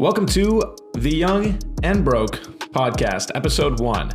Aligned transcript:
Welcome 0.00 0.24
to 0.28 0.76
the 0.94 1.14
Young 1.14 1.58
and 1.82 2.02
Broke 2.02 2.36
podcast, 2.72 3.30
episode 3.34 3.80
one. 3.80 4.10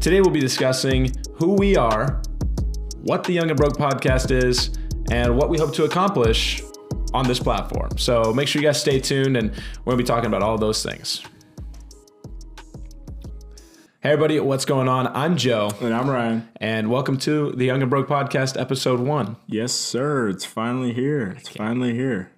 Today 0.00 0.20
we'll 0.20 0.32
be 0.32 0.40
discussing 0.40 1.12
who 1.34 1.52
we 1.54 1.76
are, 1.76 2.20
what 3.02 3.22
the 3.22 3.32
Young 3.32 3.48
and 3.48 3.56
Broke 3.56 3.76
podcast 3.76 4.32
is, 4.32 4.70
and 5.12 5.36
what 5.36 5.48
we 5.48 5.56
hope 5.56 5.72
to 5.74 5.84
accomplish 5.84 6.62
on 7.14 7.28
this 7.28 7.38
platform. 7.38 7.96
So 7.96 8.32
make 8.32 8.48
sure 8.48 8.60
you 8.60 8.66
guys 8.66 8.80
stay 8.80 8.98
tuned, 8.98 9.36
and 9.36 9.52
we're 9.84 9.92
gonna 9.92 9.98
be 9.98 10.04
talking 10.04 10.26
about 10.26 10.42
all 10.42 10.58
those 10.58 10.82
things. 10.82 11.22
Hey 14.00 14.10
everybody, 14.10 14.40
what's 14.40 14.64
going 14.64 14.88
on? 14.88 15.06
I'm 15.06 15.36
Joe, 15.36 15.70
And 15.80 15.94
I'm 15.94 16.10
Ryan. 16.10 16.48
and 16.56 16.90
welcome 16.90 17.16
to 17.18 17.52
the 17.52 17.66
Young 17.66 17.82
and 17.82 17.90
Broke 17.90 18.08
podcast, 18.08 18.60
episode 18.60 18.98
one. 18.98 19.36
Yes, 19.46 19.72
sir. 19.72 20.28
It's 20.28 20.44
finally 20.44 20.92
here. 20.92 21.36
It's 21.38 21.50
finally 21.50 21.94
here. 21.94 22.32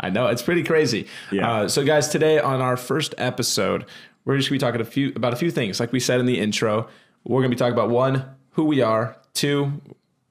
I 0.00 0.10
know 0.10 0.26
it's 0.26 0.42
pretty 0.42 0.62
crazy. 0.62 1.06
Yeah. 1.30 1.50
Uh, 1.50 1.68
so, 1.68 1.84
guys, 1.84 2.08
today 2.08 2.38
on 2.38 2.60
our 2.60 2.76
first 2.76 3.14
episode, 3.18 3.86
we're 4.24 4.36
just 4.36 4.48
gonna 4.48 4.56
be 4.56 4.60
talking 4.60 4.80
a 4.80 4.84
few 4.84 5.12
about 5.14 5.32
a 5.32 5.36
few 5.36 5.50
things. 5.50 5.80
Like 5.80 5.92
we 5.92 6.00
said 6.00 6.20
in 6.20 6.26
the 6.26 6.40
intro, 6.40 6.88
we're 7.24 7.40
gonna 7.40 7.50
be 7.50 7.56
talking 7.56 7.74
about 7.74 7.90
one, 7.90 8.24
who 8.52 8.64
we 8.64 8.80
are; 8.80 9.16
two, 9.34 9.80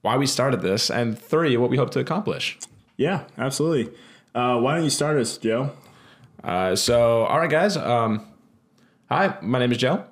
why 0.02 0.18
we 0.18 0.28
started 0.28 0.62
this; 0.62 0.90
and 0.90 1.18
three, 1.18 1.56
what 1.58 1.70
we 1.70 1.78
hope 1.78 1.92
to 1.92 2.00
accomplish. 2.00 2.58
Yeah, 2.98 3.24
absolutely. 3.38 3.94
Uh, 4.36 4.60
why 4.60 4.76
don't 4.76 4.84
you 4.84 4.90
start 4.90 5.18
us, 5.18 5.38
Joe? 5.38 5.72
Uh, 6.44 6.76
so, 6.76 7.24
all 7.24 7.40
right, 7.40 7.50
guys. 7.50 7.78
Um, 7.78 8.26
hi, 9.10 9.38
my 9.42 9.60
name 9.60 9.72
is 9.72 9.78
Joe. 9.78 10.04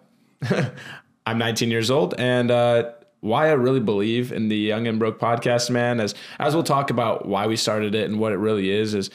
I'm 1.26 1.38
19 1.38 1.70
years 1.70 1.91
old, 1.91 2.16
and 2.18 2.49
uh, 2.49 2.91
why 3.20 3.49
I 3.49 3.52
really 3.52 3.80
believe 3.80 4.32
in 4.32 4.49
the 4.49 4.58
Young 4.58 4.88
and 4.88 4.98
Broke 4.98 5.20
podcast, 5.20 5.70
man, 5.70 5.99
as 5.99 6.16
as 6.40 6.54
we'll 6.54 6.63
talk 6.63 6.90
about 6.90 7.27
why 7.27 7.48
we 7.48 7.55
started 7.55 7.96
it 7.96 8.10
and 8.10 8.20
what 8.20 8.32
it 8.32 8.38
really 8.38 8.70
is, 8.72 8.94
is 8.94 9.10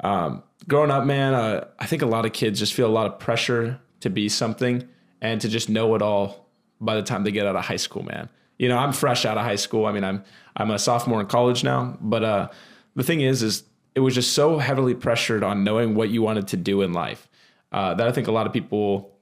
um, 0.00 0.42
growing 0.68 0.90
up, 0.90 1.04
man. 1.04 1.34
Uh, 1.34 1.66
I 1.78 1.86
think 1.86 2.02
a 2.02 2.06
lot 2.06 2.26
of 2.26 2.32
kids 2.32 2.58
just 2.58 2.74
feel 2.74 2.86
a 2.86 2.92
lot 2.92 3.06
of 3.06 3.18
pressure 3.18 3.80
to 4.00 4.10
be 4.10 4.28
something 4.28 4.88
and 5.20 5.40
to 5.40 5.48
just 5.48 5.68
know 5.68 5.94
it 5.94 6.02
all 6.02 6.48
by 6.80 6.94
the 6.96 7.02
time 7.02 7.24
they 7.24 7.30
get 7.30 7.46
out 7.46 7.56
of 7.56 7.64
high 7.64 7.76
school, 7.76 8.02
man. 8.02 8.28
You 8.58 8.68
know, 8.68 8.78
I'm 8.78 8.92
fresh 8.92 9.24
out 9.24 9.38
of 9.38 9.44
high 9.44 9.56
school. 9.56 9.86
I 9.86 9.92
mean, 9.92 10.04
I'm 10.04 10.24
I'm 10.56 10.70
a 10.70 10.78
sophomore 10.78 11.20
in 11.20 11.26
college 11.26 11.64
now, 11.64 11.96
but 12.00 12.22
uh, 12.22 12.48
the 12.94 13.02
thing 13.02 13.20
is, 13.20 13.42
is 13.42 13.64
it 13.94 14.00
was 14.00 14.14
just 14.14 14.32
so 14.32 14.58
heavily 14.58 14.94
pressured 14.94 15.42
on 15.42 15.64
knowing 15.64 15.94
what 15.94 16.10
you 16.10 16.22
wanted 16.22 16.48
to 16.48 16.56
do 16.56 16.82
in 16.82 16.92
life 16.92 17.28
uh, 17.72 17.94
that 17.94 18.06
I 18.06 18.12
think 18.12 18.28
a 18.28 18.32
lot 18.32 18.46
of 18.46 18.52
people 18.52 19.16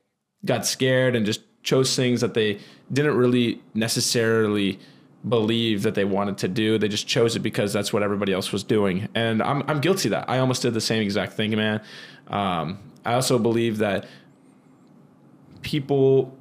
got 0.45 0.67
scared 0.67 1.17
and 1.17 1.27
just 1.27 1.43
chose 1.62 1.95
things 1.95 2.21
that 2.21 2.34
they 2.34 2.59
didn't 2.93 3.17
really 3.17 3.62
necessarily 3.75 4.79
believe 5.29 5.83
that 5.83 5.95
they 5.95 6.05
wanted 6.05 6.39
to 6.39 6.49
do. 6.49 6.79
They 6.79 6.89
just 6.89 7.07
chose 7.07 7.37
it 7.37 7.41
because 7.41 7.73
that's 7.73 7.93
what 7.93 8.03
everybody 8.03 8.33
else 8.33 8.53
was 8.53 8.65
doing. 8.65 9.09
And 9.15 9.43
I'm, 9.43 9.62
I'm 9.69 9.81
guilty 9.81 10.09
that. 10.11 10.29
I 10.31 10.39
almost 10.39 10.62
did 10.62 10.75
the 10.75 10.81
same 10.81 11.03
exact 11.03 11.35
thing, 11.35 11.55
man. 11.57 11.83
Um, 12.29 12.79
I 13.05 13.15
also 13.15 13.39
believe 13.39 13.79
that 13.79 14.07
people, 15.62 16.37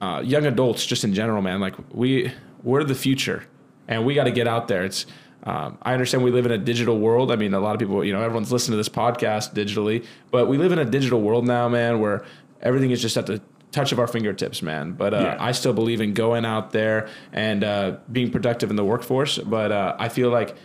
uh, 0.00 0.22
young 0.24 0.46
adults, 0.46 0.84
just 0.84 1.04
in 1.04 1.14
general, 1.14 1.40
man, 1.40 1.60
like 1.60 1.74
we, 1.92 2.32
we're 2.62 2.84
the 2.84 2.94
future 2.94 3.44
and 3.86 4.04
we 4.04 4.14
got 4.14 4.24
to 4.24 4.32
get 4.32 4.48
out 4.48 4.66
there. 4.66 4.84
It's, 4.84 5.06
um, 5.44 5.78
I 5.82 5.92
understand 5.92 6.24
we 6.24 6.30
live 6.30 6.46
in 6.46 6.52
a 6.52 6.58
digital 6.58 6.98
world. 6.98 7.30
I 7.30 7.36
mean, 7.36 7.54
a 7.54 7.60
lot 7.60 7.74
of 7.74 7.78
people, 7.78 8.02
you 8.04 8.12
know, 8.12 8.22
everyone's 8.22 8.50
listening 8.50 8.72
to 8.72 8.76
this 8.78 8.88
podcast 8.88 9.54
digitally, 9.54 10.04
but 10.30 10.48
we 10.48 10.56
live 10.56 10.72
in 10.72 10.78
a 10.78 10.84
digital 10.84 11.20
world 11.20 11.46
now, 11.46 11.68
man, 11.68 12.00
where 12.00 12.24
everything 12.62 12.90
is 12.90 13.00
just 13.00 13.16
at 13.16 13.26
the 13.26 13.40
touch 13.74 13.92
of 13.92 13.98
our 13.98 14.06
fingertips, 14.06 14.62
man. 14.62 14.92
But 14.92 15.12
uh, 15.12 15.18
Yeah. 15.18 15.36
I 15.40 15.52
still 15.52 15.72
believe 15.72 16.00
in 16.00 16.14
going 16.14 16.44
out 16.44 16.70
there 16.70 17.08
and 17.32 17.64
uh, 17.64 17.96
being 18.10 18.30
productive 18.30 18.70
in 18.70 18.76
the 18.76 18.84
workforce. 18.84 19.38
But 19.38 19.72
uh, 19.72 19.96
I 19.98 20.08
feel 20.08 20.30
like 20.30 20.56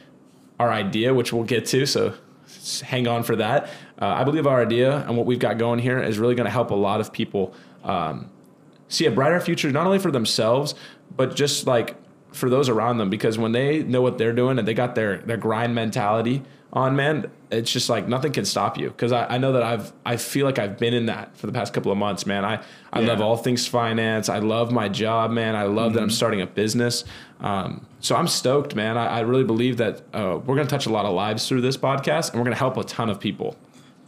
our 0.59 0.71
idea, 0.71 1.13
which 1.13 1.33
we'll 1.33 1.43
get 1.43 1.65
to, 1.67 1.85
so 1.85 2.13
hang 2.83 3.07
on 3.07 3.23
for 3.23 3.35
that. 3.35 3.69
Uh, 4.01 4.05
I 4.05 4.23
believe 4.23 4.45
our 4.47 4.61
idea 4.61 4.97
and 5.07 5.17
what 5.17 5.25
we've 5.25 5.39
got 5.39 5.57
going 5.57 5.79
here 5.79 5.99
is 6.01 6.19
really 6.19 6.35
going 6.35 6.45
to 6.45 6.51
help 6.51 6.71
a 6.71 6.75
lot 6.75 7.01
of 7.01 7.11
people 7.11 7.53
um, 7.83 8.29
see 8.87 9.05
a 9.05 9.11
brighter 9.11 9.39
future, 9.39 9.71
not 9.71 9.85
only 9.85 9.99
for 9.99 10.11
themselves, 10.11 10.75
but 11.15 11.35
just 11.35 11.65
like 11.67 11.95
for 12.31 12.49
those 12.49 12.69
around 12.69 12.97
them. 12.99 13.09
Because 13.09 13.37
when 13.39 13.51
they 13.53 13.81
know 13.83 14.01
what 14.01 14.17
they're 14.17 14.33
doing 14.33 14.59
and 14.59 14.67
they 14.67 14.73
got 14.75 14.93
their 14.95 15.17
their 15.17 15.37
grind 15.37 15.73
mentality 15.73 16.43
on, 16.71 16.95
man, 16.95 17.31
it's 17.51 17.71
just 17.71 17.89
like 17.89 18.07
nothing 18.07 18.31
can 18.31 18.45
stop 18.45 18.77
you. 18.77 18.89
Because 18.89 19.11
I, 19.11 19.25
I 19.25 19.37
know 19.37 19.53
that 19.53 19.63
I've 19.63 19.91
I 20.05 20.17
feel 20.17 20.45
like 20.45 20.59
I've 20.59 20.77
been 20.77 20.93
in 20.93 21.07
that 21.07 21.35
for 21.35 21.47
the 21.47 21.53
past 21.53 21.73
couple 21.73 21.91
of 21.91 21.97
months, 21.97 22.25
man. 22.25 22.45
I 22.45 22.63
I 22.93 23.01
love 23.01 23.21
all 23.21 23.37
things 23.37 23.67
finance. 23.67 24.29
I 24.29 24.39
love 24.39 24.71
my 24.71 24.87
job, 24.87 25.31
man. 25.31 25.55
I 25.55 25.63
love 25.63 25.93
that 25.93 26.03
I'm 26.03 26.09
starting 26.09 26.41
a 26.41 26.47
business. 26.47 27.05
Um, 27.39 27.85
so 27.99 28.15
I'm 28.15 28.27
stoked, 28.27 28.75
man. 28.75 28.97
I, 28.97 29.05
I 29.05 29.19
really 29.21 29.43
believe 29.43 29.77
that 29.77 30.01
uh, 30.13 30.39
we're 30.45 30.55
gonna 30.55 30.67
touch 30.67 30.85
a 30.85 30.91
lot 30.91 31.05
of 31.05 31.13
lives 31.13 31.47
through 31.47 31.61
this 31.61 31.77
podcast, 31.77 32.31
and 32.31 32.39
we're 32.39 32.45
gonna 32.45 32.55
help 32.55 32.77
a 32.77 32.83
ton 32.83 33.09
of 33.09 33.19
people. 33.19 33.55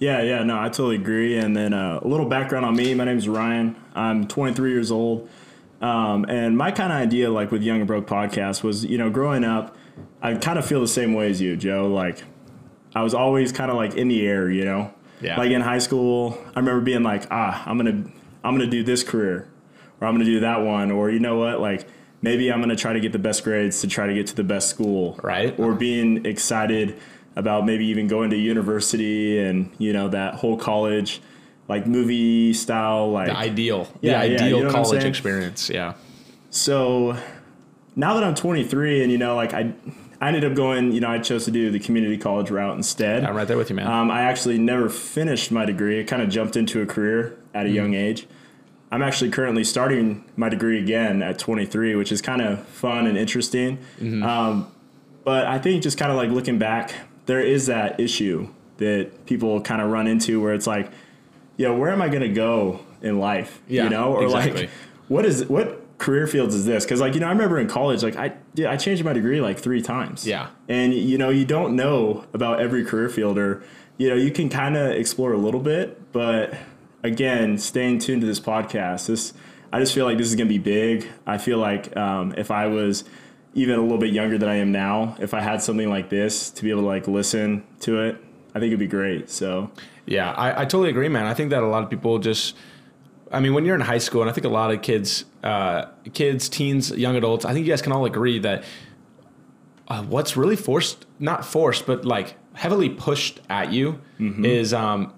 Yeah, 0.02 0.24
yeah, 0.24 0.42
no, 0.42 0.60
I 0.60 0.64
totally 0.70 0.96
agree. 0.96 1.38
And 1.38 1.56
then 1.56 1.74
uh, 1.74 2.00
a 2.02 2.08
little 2.08 2.26
background 2.26 2.66
on 2.66 2.76
me. 2.76 2.94
My 2.96 3.06
name 3.06 3.20
is 3.20 3.28
Ryan. 3.28 3.76
I'm 3.94 4.28
23 4.28 4.72
years 4.72 4.92
old. 4.92 5.30
Um, 5.80 6.26
and 6.28 6.58
my 6.58 6.72
kind 6.72 6.92
of 6.92 6.98
idea, 6.98 7.30
like 7.30 7.52
with 7.52 7.62
Young 7.62 7.78
and 7.78 7.88
Broke 7.88 8.08
podcast, 8.08 8.64
was 8.64 8.84
you 8.84 8.98
know, 8.98 9.12
growing 9.12 9.44
up, 9.44 9.76
I 10.22 10.34
kind 10.36 10.58
of 10.58 10.66
feel 10.66 10.82
the 10.82 10.88
same 10.88 11.14
way 11.14 11.30
as 11.30 11.40
you, 11.40 11.56
Joe. 11.56 11.88
Like, 11.88 12.24
I 12.94 13.04
was 13.04 13.14
always 13.14 13.52
kind 13.52 13.72
of 13.72 13.78
like 13.78 13.96
in 13.96 14.08
the 14.08 14.26
air, 14.28 14.50
you 14.50 14.66
know. 14.66 14.94
Yeah. 15.22 15.38
Like 15.38 15.52
in 15.52 15.62
high 15.62 15.78
school, 15.80 16.38
I 16.56 16.60
remember 16.60 16.82
being 16.82 17.04
like, 17.04 17.26
ah, 17.32 17.64
I'm 17.66 17.78
gonna, 17.78 18.04
I'm 18.44 18.56
gonna 18.58 18.66
do 18.68 18.84
this 18.84 19.04
career, 19.04 19.48
or 20.00 20.08
I'm 20.08 20.14
gonna 20.16 20.26
do 20.26 20.40
that 20.42 20.62
one, 20.62 20.92
or 20.92 21.10
you 21.12 21.20
know 21.20 21.38
what, 21.38 21.60
like 21.62 21.88
maybe 22.22 22.52
I'm 22.52 22.60
gonna 22.60 22.76
try 22.76 22.94
to 22.94 23.00
get 23.00 23.12
the 23.12 23.20
best 23.20 23.44
grades 23.44 23.82
to 23.82 23.88
try 23.88 24.08
to 24.08 24.14
get 24.14 24.28
to 24.28 24.36
the 24.36 24.44
best 24.44 24.70
school, 24.70 25.20
Right. 25.24 25.58
Or 25.60 25.74
being 25.76 26.26
excited 26.26 26.98
about 27.36 27.66
maybe 27.66 27.86
even 27.86 28.08
going 28.08 28.30
to 28.32 28.36
university 28.36 29.40
and 29.40 29.70
you 29.78 29.94
know 29.94 30.10
that 30.10 30.34
whole 30.36 30.58
college, 30.58 31.22
like 31.70 31.86
movie 31.88 32.52
style, 32.54 33.12
like 33.12 33.28
The 33.28 33.38
ideal, 33.38 33.88
Yeah, 34.02 34.22
the 34.24 34.28
yeah, 34.28 34.36
ideal 34.44 34.58
you 34.58 34.64
know 34.66 34.72
college 34.72 35.04
experience. 35.06 35.70
Yeah. 35.70 35.94
so 36.50 37.16
now 37.96 38.14
that 38.16 38.24
I'm 38.24 38.36
23 38.36 39.04
and 39.04 39.12
you 39.12 39.18
know 39.18 39.36
like 39.36 39.54
I 39.54 39.74
I 40.22 40.28
ended 40.28 40.46
up 40.46 40.54
going 40.54 40.92
you 40.92 41.02
know 41.02 41.10
I 41.10 41.20
chose 41.20 41.46
to 41.46 41.52
do 41.52 41.72
the 41.72 41.80
community 41.80 42.18
college 42.18 42.50
route 42.52 42.78
instead. 42.78 43.26
I'm 43.26 43.36
right 43.36 43.48
there 43.48 43.58
with 43.58 43.70
you, 43.70 43.76
man. 43.76 43.88
Um, 43.88 44.10
I 44.12 44.22
actually 44.22 44.58
never 44.60 44.88
finished 44.90 45.52
my 45.52 45.66
degree. 45.66 46.00
I 46.00 46.04
kind 46.04 46.22
of 46.22 46.30
jumped 46.30 46.56
into 46.56 46.82
a 46.82 46.86
career 46.86 47.38
at 47.54 47.66
a 47.66 47.70
Mm-hmm. 47.70 47.76
young 47.76 47.94
age. 47.96 48.28
I'm 48.94 49.02
actually 49.02 49.32
currently 49.32 49.64
starting 49.64 50.26
my 50.36 50.50
degree 50.50 50.78
again 50.78 51.24
at 51.24 51.40
23, 51.40 51.96
which 51.96 52.12
is 52.12 52.22
kind 52.22 52.42
of 52.42 52.66
fun 52.68 53.08
and 53.08 53.18
interesting. 53.18 53.78
Mm-hmm. 54.00 54.22
Um, 54.22 54.72
but 55.24 55.48
I 55.48 55.60
think 55.60 55.82
just 55.82 55.98
kind 55.98 56.12
of 56.12 56.18
like 56.18 56.30
looking 56.30 56.60
back, 56.60 56.94
there 57.26 57.40
is 57.40 57.68
that 57.68 58.00
issue 58.02 58.50
that 58.78 59.26
people 59.26 59.62
kind 59.62 59.82
of 59.82 59.90
run 59.92 60.08
into 60.08 60.42
where 60.42 60.54
it's 60.54 60.68
like, 60.68 60.92
yo, 61.56 61.74
where 61.76 61.90
am 61.90 62.02
I 62.02 62.10
going 62.10 62.22
to 62.24 62.28
go 62.34 62.82
in 63.02 63.18
life? 63.20 63.62
Yeah, 63.70 63.86
you 63.86 63.90
know, 63.92 64.14
or 64.14 64.26
exactly. 64.26 64.62
like, 64.62 64.70
what 65.08 65.26
is 65.26 65.46
what 65.46 65.81
career 66.02 66.26
fields 66.26 66.56
is 66.56 66.66
this? 66.66 66.84
Because 66.84 67.00
like 67.00 67.14
you 67.14 67.20
know, 67.20 67.28
I 67.28 67.30
remember 67.30 67.60
in 67.60 67.68
college, 67.68 68.04
like 68.04 68.16
I 68.16 68.34
yeah, 68.56 68.72
I 68.72 68.76
changed 68.76 69.06
my 69.06 69.14
degree 69.14 69.40
like 69.40 69.60
three 69.60 69.82
times. 69.82 70.26
Yeah. 70.26 70.50
and 70.68 70.94
you 70.94 71.18
know, 71.18 71.30
you 71.30 71.46
don't 71.46 71.76
know 71.76 72.26
about 72.34 72.60
every 72.60 72.84
career 72.84 73.08
field, 73.08 73.38
or 73.38 73.64
you 73.98 74.10
know, 74.10 74.16
you 74.16 74.32
can 74.32 74.50
kind 74.50 74.76
of 74.76 74.92
explore 74.92 75.32
a 75.32 75.38
little 75.38 75.60
bit, 75.60 76.12
but 76.12 76.56
again, 77.04 77.58
staying 77.58 78.00
tuned 78.00 78.22
to 78.22 78.28
this 78.28 78.40
podcast, 78.40 79.08
this 79.08 79.34
I 79.72 79.80
just 79.80 79.94
feel 79.94 80.06
like 80.06 80.18
this 80.18 80.28
is 80.28 80.36
gonna 80.36 80.50
be 80.50 80.58
big. 80.58 81.08
I 81.26 81.38
feel 81.38 81.60
like 81.60 81.96
um, 81.96 82.34
if 82.36 82.50
I 82.52 82.68
was 82.68 83.04
even 83.54 83.78
a 83.78 83.82
little 83.82 83.98
bit 84.00 84.12
younger 84.12 84.38
than 84.38 84.50
I 84.50 84.56
am 84.56 84.72
now, 84.72 85.16
if 85.20 85.34
I 85.34 85.42
had 85.42 85.62
something 85.62 85.90
like 85.90 86.10
this 86.10 86.50
to 86.52 86.64
be 86.64 86.72
able 86.72 86.82
to 86.82 86.88
like 86.88 87.08
listen 87.08 87.64
to 87.82 88.02
it, 88.02 88.16
I 88.56 88.60
think 88.60 88.68
it'd 88.68 88.80
be 88.80 88.88
great. 88.88 89.30
So 89.30 89.72
Yeah, 90.06 90.32
I, 90.32 90.62
I 90.62 90.66
totally 90.66 90.90
agree, 90.90 91.10
man. 91.10 91.26
I 91.26 91.34
think 91.34 91.52
that 91.52 91.62
a 91.62 91.68
lot 91.68 91.84
of 91.84 91.90
people 91.90 92.18
just, 92.18 92.56
I 93.32 93.40
mean, 93.40 93.54
when 93.54 93.66
you're 93.66 93.76
in 93.76 93.82
high 93.82 93.98
school, 93.98 94.22
and 94.22 94.30
I 94.30 94.34
think 94.34 94.46
a 94.46 94.50
lot 94.50 94.72
of 94.72 94.82
kids, 94.82 95.26
uh, 95.44 95.86
kids, 96.14 96.50
teens, 96.50 96.92
young 96.92 97.16
adults, 97.16 97.46
I 97.46 97.54
think 97.54 97.66
you 97.66 97.72
guys 97.72 97.82
can 97.82 97.92
all 97.92 98.06
agree 98.06 98.40
that 98.40 98.64
uh, 99.88 100.04
what's 100.04 100.36
really 100.38 100.56
forced, 100.56 101.06
not 101.20 101.46
forced, 101.46 101.86
but 101.86 102.06
like 102.06 102.36
heavily 102.54 102.90
pushed 102.90 103.40
at 103.50 103.72
you 103.72 104.02
is, 104.46 104.74
um, 104.74 105.14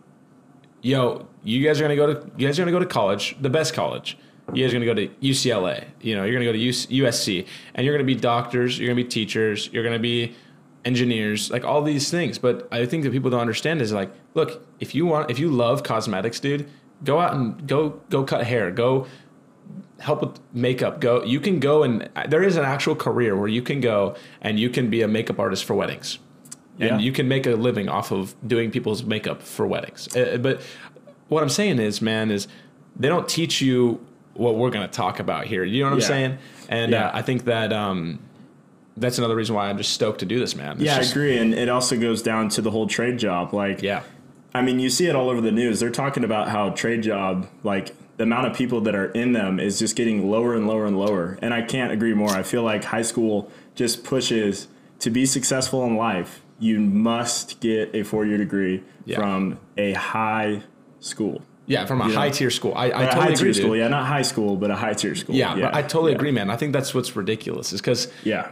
yo, 0.82 1.28
you 1.44 1.66
guys 1.66 1.80
are 1.80 1.84
gonna 1.84 1.96
go 1.96 2.14
to, 2.14 2.32
you 2.38 2.48
guys 2.48 2.58
are 2.60 2.62
gonna 2.62 2.72
go 2.72 2.80
to 2.80 2.86
college, 2.86 3.36
the 3.42 3.50
best 3.50 3.74
college. 3.74 4.18
You 4.54 4.64
guys 4.64 4.74
are 4.74 4.76
gonna 4.80 4.86
go 4.86 4.94
to 4.96 5.08
UCLA. 5.22 5.86
You 6.02 6.16
know, 6.16 6.24
you're 6.26 6.34
gonna 6.34 6.46
go 6.46 6.52
to 6.52 6.58
US, 6.60 6.86
USC, 6.88 7.48
and 7.76 7.86
you're 7.86 7.96
gonna 7.96 8.06
be 8.06 8.16
doctors. 8.16 8.78
You're 8.78 8.88
gonna 8.88 9.02
be 9.02 9.08
teachers. 9.08 9.70
You're 9.72 9.84
gonna 9.84 10.00
be 10.00 10.36
engineers, 10.86 11.50
like 11.50 11.64
all 11.64 11.82
these 11.82 12.12
things. 12.12 12.38
But 12.38 12.68
I 12.72 12.86
think 12.86 13.04
that 13.04 13.12
people 13.12 13.30
don't 13.30 13.40
understand 13.40 13.82
is 13.82 13.94
like, 13.94 14.12
look, 14.34 14.68
if 14.80 14.94
you 14.94 15.06
want, 15.06 15.32
if 15.32 15.40
you 15.40 15.50
love 15.50 15.84
cosmetics, 15.84 16.40
dude, 16.40 16.70
go 17.04 17.20
out 17.20 17.34
and 17.34 17.68
go 17.68 18.02
go 18.10 18.24
cut 18.24 18.46
hair, 18.46 18.72
go 18.72 19.08
help 20.00 20.22
with 20.22 20.40
makeup. 20.54 21.00
Go, 21.00 21.24
you 21.24 21.40
can 21.40 21.60
go 21.60 21.84
and 21.84 22.10
there 22.28 22.44
is 22.44 22.58
an 22.58 22.66
actual 22.66 22.96
career 22.96 23.36
where 23.38 23.48
you 23.48 23.62
can 23.62 23.80
go 23.82 24.16
and 24.42 24.60
you 24.60 24.70
can 24.70 24.90
be 24.90 25.02
a 25.02 25.08
makeup 25.08 25.40
artist 25.40 25.64
for 25.66 25.74
weddings, 25.76 26.20
and 26.80 27.02
you 27.02 27.12
can 27.12 27.28
make 27.28 27.46
a 27.46 27.52
living 27.52 27.88
off 27.90 28.12
of 28.12 28.36
doing 28.48 28.72
people's 28.72 29.04
makeup 29.04 29.42
for 29.42 29.66
weddings. 29.68 30.14
Uh, 30.16 30.38
but 30.42 30.62
what 31.30 31.42
I'm 31.44 31.50
saying 31.50 31.80
is, 31.80 32.02
man, 32.02 32.32
is 32.32 32.48
they 32.96 33.08
don't 33.08 33.28
teach 33.30 33.62
you 33.62 34.06
what 34.34 34.56
we're 34.56 34.72
going 34.72 34.88
to 34.88 34.92
talk 34.94 35.20
about 35.20 35.46
here. 35.46 35.64
You 35.64 35.84
know 35.84 35.90
what 35.92 35.96
I'm 35.96 36.02
saying? 36.02 36.38
And 36.70 36.92
Yeah. 36.92 37.08
uh, 37.08 37.12
I 37.18 37.22
think 37.22 37.46
that 37.46 37.72
um, 37.72 38.20
that's 38.98 39.18
another 39.20 39.36
reason 39.36 39.56
why 39.56 39.70
I'm 39.70 39.78
just 39.78 39.94
stoked 39.94 40.20
to 40.20 40.26
do 40.26 40.40
this, 40.40 40.56
man. 40.56 40.74
It's 40.74 40.82
yeah, 40.84 40.98
just- 40.98 41.10
I 41.10 41.20
agree, 41.20 41.38
and 41.38 41.54
it 41.54 41.70
also 41.70 41.98
goes 42.00 42.22
down 42.22 42.50
to 42.50 42.62
the 42.62 42.72
whole 42.72 42.88
trade 42.88 43.18
job. 43.20 43.54
Like, 43.54 43.82
Yeah. 43.82 44.02
I 44.56 44.62
mean, 44.62 44.80
you 44.80 44.90
see 44.90 45.08
it 45.08 45.16
all 45.16 45.30
over 45.30 45.42
the 45.42 45.52
news. 45.52 45.80
They're 45.80 45.90
talking 45.90 46.24
about 46.24 46.50
how 46.50 46.70
trade 46.72 47.02
job, 47.04 47.48
like 47.64 47.96
the 48.18 48.24
amount 48.24 48.48
of 48.48 48.54
people 48.56 48.82
that 48.82 48.94
are 48.94 49.08
in 49.12 49.34
them 49.34 49.60
is 49.60 49.80
just 49.80 49.96
getting 49.96 50.30
lower 50.30 50.54
and 50.54 50.68
lower 50.68 50.86
and 50.86 50.98
lower. 50.98 51.40
And 51.42 51.54
I 51.54 51.64
can't 51.64 51.92
agree 51.92 52.14
more. 52.14 52.30
I 52.30 52.44
feel 52.44 52.62
like 52.64 52.84
high 52.84 53.02
school 53.02 53.52
just 53.74 54.04
pushes 54.04 54.68
to 55.00 55.10
be 55.10 55.26
successful 55.26 55.84
in 55.86 55.96
life. 55.96 56.42
You 56.60 56.80
must 56.80 57.60
get 57.60 57.90
a 57.96 58.04
four 58.04 58.26
year 58.26 58.38
degree 58.38 58.84
Yeah. 59.06 59.18
from 59.18 59.60
a 59.78 59.94
high 59.94 60.62
school. 61.00 61.42
Yeah, 61.66 61.86
from 61.86 62.02
a 62.02 62.08
Yeah. 62.10 62.14
high 62.16 62.30
tier 62.30 62.52
school. 62.52 62.74
I, 62.76 62.86
I 62.86 62.90
totally 62.90 63.06
high 63.08 63.24
agree. 63.30 63.36
tier 63.38 63.54
school, 63.54 63.76
yeah, 63.76 63.88
not 63.88 64.06
high 64.06 64.22
school, 64.22 64.56
but 64.56 64.70
a 64.70 64.76
high 64.76 64.94
tier 64.94 65.16
school. 65.16 65.34
Yeah, 65.36 65.56
but 65.56 65.74
I 65.74 65.82
totally 65.82 66.12
yeah. 66.12 66.18
agree, 66.18 66.32
man. 66.32 66.50
I 66.52 66.58
think 66.58 66.74
that's 66.74 66.94
what's 66.94 67.16
ridiculous 67.16 67.74
is 67.74 67.82
because 67.82 68.08
Yeah, 68.24 68.52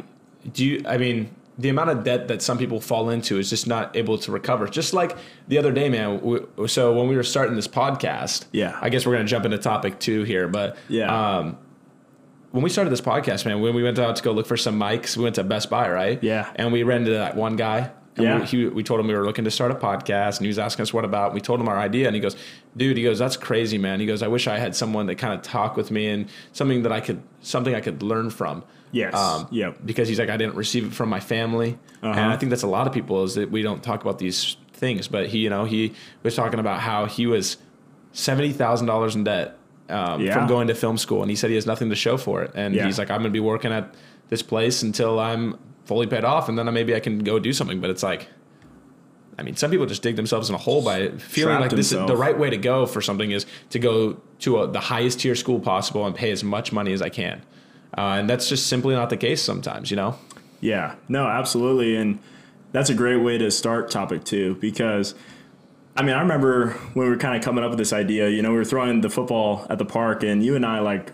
do 0.52 0.66
you, 0.66 0.82
I 0.88 0.98
mean, 0.98 1.30
the 1.62 1.70
amount 1.70 1.90
of 1.90 2.04
debt 2.04 2.28
that 2.30 2.42
some 2.42 2.58
people 2.58 2.80
fall 2.82 3.10
into 3.10 3.38
is 3.38 3.50
just 3.50 3.68
not 3.68 3.96
able 3.96 4.18
to 4.18 4.32
recover. 4.32 4.68
Just 4.68 4.94
like 4.94 5.16
the 5.48 5.58
other 5.58 5.72
day, 5.72 5.90
man. 5.90 6.20
We, 6.22 6.68
so 6.68 6.94
when 6.94 7.08
we 7.08 7.16
were 7.16 7.24
starting 7.24 7.56
this 7.56 7.68
podcast, 7.68 8.46
Yeah. 8.52 8.78
I 8.82 8.90
guess 8.90 9.06
we're 9.06 9.14
gonna 9.14 9.26
jump 9.28 9.46
into 9.46 9.58
topic 9.58 10.00
two 10.00 10.24
here, 10.24 10.48
but 10.48 10.78
Yeah. 10.90 11.38
um, 11.38 11.58
when 12.52 12.64
we 12.64 12.70
started 12.70 12.90
this 12.90 13.02
podcast, 13.02 13.46
man, 13.46 13.62
when 13.62 13.74
we 13.76 13.84
went 13.84 14.00
out 14.00 14.16
to 14.18 14.24
go 14.24 14.32
look 14.32 14.48
for 14.48 14.58
some 14.58 14.78
mics, 14.80 15.16
we 15.16 15.24
went 15.24 15.36
to 15.36 15.44
Best 15.44 15.70
Buy, 15.70 15.90
right? 15.90 16.20
Yeah. 16.24 16.50
and 16.56 16.74
we 16.74 16.84
ran 16.84 17.00
into 17.02 17.12
that 17.12 17.36
one 17.36 17.56
guy. 17.56 17.92
And 18.18 18.26
Yeah. 18.26 18.40
we, 18.40 18.46
he, 18.46 18.66
we 18.68 18.84
told 18.84 19.00
him 19.00 19.08
we 19.08 19.14
were 19.14 19.26
looking 19.26 19.46
to 19.46 19.52
start 19.52 19.72
a 19.72 19.76
podcast, 19.76 20.38
and 20.38 20.42
he 20.42 20.48
was 20.48 20.60
asking 20.60 20.84
us 20.84 20.94
what 20.94 21.06
about. 21.06 21.34
We 21.34 21.40
told 21.40 21.62
him 21.62 21.70
our 21.70 21.78
idea, 21.80 22.08
and 22.08 22.16
he 22.16 22.20
goes, 22.22 22.36
"Dude, 22.76 22.98
he 22.98 23.04
goes, 23.04 23.20
that's 23.20 23.38
crazy, 23.38 23.78
man." 23.78 24.02
He 24.02 24.06
goes, 24.06 24.22
"I 24.22 24.28
wish 24.28 24.48
I 24.48 24.58
had 24.60 24.76
someone 24.76 25.06
that 25.06 25.16
kind 25.16 25.34
of 25.34 25.42
talk 25.44 25.78
with 25.78 25.92
me 25.92 26.08
and 26.08 26.26
something 26.52 26.84
that 26.84 26.92
I 26.92 27.00
could, 27.00 27.22
something 27.42 27.74
I 27.74 27.80
could 27.80 28.04
learn 28.04 28.30
from." 28.30 28.64
Yes. 28.92 29.14
Um, 29.16 29.48
Yep. 29.52 29.80
Because 29.86 30.08
he's 30.08 30.20
like, 30.20 30.30
I 30.30 30.38
didn't 30.38 30.56
receive 30.56 30.86
it 30.88 30.94
from 30.94 31.10
my 31.10 31.20
family, 31.20 31.78
and 32.02 32.12
Uh-huh. 32.12 32.30
I 32.30 32.38
think 32.38 32.50
that's 32.50 32.64
a 32.64 32.68
lot 32.68 32.88
of 32.88 32.94
people 32.94 33.24
is 33.24 33.36
that 33.36 33.50
we 33.52 33.62
don't 33.62 33.82
talk 33.82 34.02
about 34.02 34.20
these 34.20 34.58
things. 34.74 35.08
But 35.08 35.28
he, 35.28 35.40
you 35.40 35.50
know, 35.50 35.66
he 35.66 35.94
was 36.24 36.36
talking 36.36 36.60
about 36.60 36.80
how 36.82 37.06
he 37.06 37.26
was 37.28 37.58
seventy 38.12 38.52
thousand 38.52 38.88
dollars 38.88 39.16
in 39.16 39.24
debt 39.24 39.58
um, 39.90 40.22
Yeah. 40.22 40.34
from 40.34 40.48
going 40.48 40.68
to 40.68 40.76
film 40.76 40.98
school, 40.98 41.22
and 41.22 41.30
he 41.30 41.36
said 41.36 41.50
he 41.50 41.56
has 41.56 41.66
nothing 41.66 41.90
to 41.90 41.96
show 41.96 42.18
for 42.18 42.42
it, 42.44 42.52
and 42.56 42.76
Yeah. 42.76 42.86
he's 42.86 42.98
like, 43.00 43.10
I'm 43.10 43.18
going 43.22 43.32
to 43.32 43.38
be 43.40 43.40
working 43.40 43.72
at 43.72 43.94
this 44.30 44.42
place 44.42 44.84
until 44.84 45.20
I'm 45.20 45.58
fully 45.86 46.08
paid 46.08 46.24
off, 46.24 46.48
and 46.50 46.58
then 46.58 46.72
maybe 46.74 46.94
I 46.96 47.00
can 47.00 47.20
go 47.20 47.40
do 47.40 47.54
something. 47.54 47.80
But 47.82 47.90
it's 47.90 48.04
like. 48.04 48.28
I 49.40 49.44
mean, 49.44 49.56
some 49.56 49.72
people 49.72 49.88
just 49.88 50.04
dig 50.04 50.18
themselves 50.18 50.50
in 50.50 50.56
a 50.56 50.58
hole 50.58 50.84
by 50.84 51.08
feeling 51.18 51.56
Trapped 51.56 51.62
like 51.62 51.72
this 51.72 51.92
is 51.94 52.06
the 52.06 52.18
right 52.18 52.38
way 52.38 52.50
to 52.52 52.58
go 52.58 52.86
for 52.86 53.02
something 53.02 53.32
is 53.32 53.48
to 53.72 53.80
go 53.80 54.18
to 54.40 54.60
a, 54.62 54.68
the 54.68 54.80
highest 54.82 55.22
tier 55.22 55.34
school 55.36 55.60
possible 55.60 56.06
and 56.06 56.14
pay 56.14 56.30
as 56.32 56.44
much 56.44 56.72
money 56.72 56.94
as 56.94 57.02
I 57.02 57.10
can. 57.10 57.42
Uh, 57.98 58.18
and 58.20 58.30
that's 58.30 58.48
just 58.48 58.68
simply 58.68 58.96
not 58.96 59.10
the 59.10 59.18
case 59.18 59.42
sometimes, 59.42 59.92
you 59.92 59.98
know? 59.98 60.18
Yeah, 60.62 60.96
no, 61.10 61.28
absolutely. 61.28 61.96
And 61.96 62.20
that's 62.72 62.90
a 62.90 62.94
great 62.94 63.18
way 63.18 63.38
to 63.38 63.52
start 63.52 63.92
topic 63.92 64.24
two 64.24 64.56
because 64.56 65.16
I 65.96 66.04
mean, 66.04 66.16
I 66.16 66.22
remember 66.22 66.72
when 66.94 67.06
we 67.06 67.10
were 67.10 67.18
kind 67.18 67.36
of 67.36 67.44
coming 67.44 67.64
up 67.64 67.70
with 67.70 67.80
this 67.80 67.92
idea, 67.92 68.30
you 68.30 68.42
know, 68.42 68.52
we 68.52 68.58
were 68.58 68.66
throwing 68.66 69.02
the 69.02 69.10
football 69.10 69.68
at 69.70 69.78
the 69.78 69.86
park 69.86 70.24
and 70.24 70.44
you 70.44 70.56
and 70.56 70.66
I 70.66 70.80
like 70.80 71.12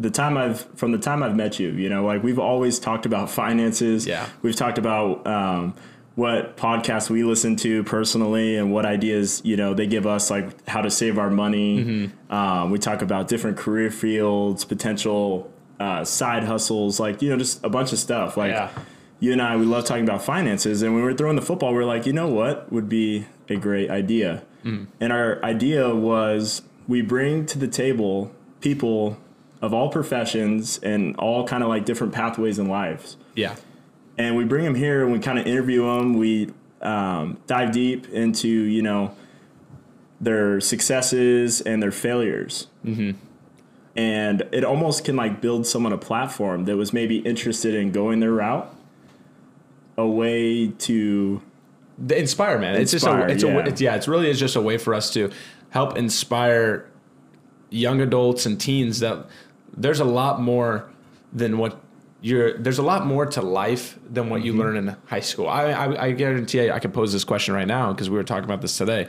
the 0.00 0.10
time 0.10 0.36
I've 0.36 0.62
from 0.76 0.92
the 0.92 0.98
time 0.98 1.22
I've 1.22 1.36
met 1.36 1.58
you, 1.58 1.70
you 1.70 1.88
know, 1.88 2.04
like 2.04 2.22
we've 2.22 2.38
always 2.38 2.78
talked 2.78 3.06
about 3.06 3.30
finances. 3.30 4.06
Yeah. 4.06 4.28
We've 4.42 4.56
talked 4.56 4.78
about 4.78 5.26
um, 5.26 5.74
what 6.16 6.56
podcasts 6.56 7.08
we 7.08 7.22
listen 7.22 7.56
to 7.56 7.84
personally 7.84 8.56
and 8.56 8.72
what 8.72 8.84
ideas, 8.84 9.40
you 9.44 9.56
know, 9.56 9.72
they 9.72 9.86
give 9.86 10.06
us 10.06 10.30
like 10.30 10.66
how 10.68 10.82
to 10.82 10.90
save 10.90 11.18
our 11.18 11.30
money. 11.30 11.84
Mm-hmm. 11.84 12.32
Um, 12.34 12.70
we 12.70 12.78
talk 12.78 13.02
about 13.02 13.28
different 13.28 13.56
career 13.56 13.90
fields, 13.90 14.64
potential 14.64 15.50
uh, 15.80 16.04
side 16.04 16.44
hustles, 16.44 16.98
like, 17.00 17.20
you 17.22 17.28
know, 17.30 17.36
just 17.36 17.62
a 17.64 17.68
bunch 17.68 17.92
of 17.92 17.98
stuff. 17.98 18.36
Like 18.36 18.52
Yeah. 18.52 18.70
you 19.20 19.32
and 19.32 19.42
I, 19.42 19.56
we 19.56 19.66
love 19.66 19.84
talking 19.84 20.04
about 20.04 20.22
finances. 20.22 20.82
And 20.82 20.92
when 20.94 21.02
we 21.02 21.08
were 21.10 21.14
throwing 21.16 21.36
the 21.36 21.42
football, 21.42 21.72
we 21.74 21.78
are 21.80 21.84
like, 21.84 22.06
you 22.06 22.12
know 22.12 22.28
what 22.28 22.72
would 22.72 22.88
be 22.88 23.26
a 23.48 23.56
great 23.56 23.90
idea? 23.90 24.42
And 25.00 25.12
our 25.12 25.40
idea 25.44 25.94
was 25.94 26.62
we 26.88 27.00
bring 27.00 27.46
to 27.46 27.58
the 27.58 27.68
table 27.68 28.32
people 28.60 29.16
of 29.62 29.72
all 29.72 29.90
professions 29.90 30.78
and 30.82 31.14
all 31.18 31.46
kind 31.46 31.62
of 31.62 31.68
like 31.68 31.84
different 31.84 32.12
pathways 32.12 32.58
in 32.58 32.66
lives. 32.68 33.16
Yeah. 33.36 33.54
And 34.18 34.36
we 34.36 34.44
bring 34.44 34.64
them 34.64 34.74
here 34.74 35.04
and 35.04 35.12
we 35.12 35.20
kind 35.20 35.38
of 35.38 35.46
interview 35.46 35.82
them. 35.84 36.14
We 36.14 36.50
um, 36.82 37.38
dive 37.46 37.70
deep 37.70 38.08
into, 38.08 38.48
you 38.48 38.82
know, 38.82 39.14
their 40.20 40.60
successes 40.60 41.60
and 41.60 41.82
their 41.82 41.92
failures. 41.92 42.66
And 43.96 44.42
it 44.52 44.62
almost 44.64 45.04
can 45.04 45.16
like 45.16 45.40
build 45.40 45.66
someone 45.66 45.92
a 45.92 45.98
platform 45.98 46.66
that 46.66 46.76
was 46.76 46.92
maybe 46.92 47.18
interested 47.18 47.74
in 47.74 47.92
going 47.92 48.20
their 48.20 48.32
route, 48.32 48.70
a 49.96 50.06
way 50.06 50.68
to 50.68 51.40
The 51.98 52.18
inspire, 52.18 52.58
man. 52.58 52.74
it's 52.76 52.90
just 52.92 53.06
a, 53.06 53.10
Inspire, 53.10 53.28
it's 53.28 53.42
a, 53.42 53.46
yeah. 53.48 53.66
it's, 53.66 53.80
yeah, 53.80 53.94
it's 53.96 54.06
really 54.08 54.28
is 54.28 54.38
just 54.38 54.54
a 54.56 54.60
way 54.60 54.76
for 54.76 54.92
us 54.94 55.10
to 55.14 55.30
help 55.70 55.96
inspire 55.96 56.90
young 57.70 58.00
adults 58.02 58.44
and 58.46 58.60
teens 58.60 59.00
that 59.00 59.26
there's 59.76 60.00
a 60.00 60.04
lot 60.04 60.40
more 60.42 60.90
than 61.32 61.56
what 61.58 61.80
you're, 62.20 62.56
there's 62.58 62.78
a 62.78 62.82
lot 62.82 63.06
more 63.06 63.24
to 63.26 63.40
life 63.42 63.98
than 64.10 64.28
what 64.28 64.42
you 64.44 64.52
Mm-hmm. 64.52 64.60
learn 64.60 64.76
in 64.76 64.96
high 65.06 65.20
school. 65.20 65.48
I, 65.48 65.70
I, 65.70 66.04
I 66.06 66.10
guarantee 66.12 66.70
I 66.70 66.78
could 66.80 66.92
pose 66.92 67.12
this 67.12 67.24
question 67.24 67.54
right 67.54 67.66
now 67.66 67.92
because 67.92 68.10
we 68.10 68.16
were 68.16 68.24
talking 68.24 68.44
about 68.44 68.60
this 68.60 68.76
today. 68.76 69.08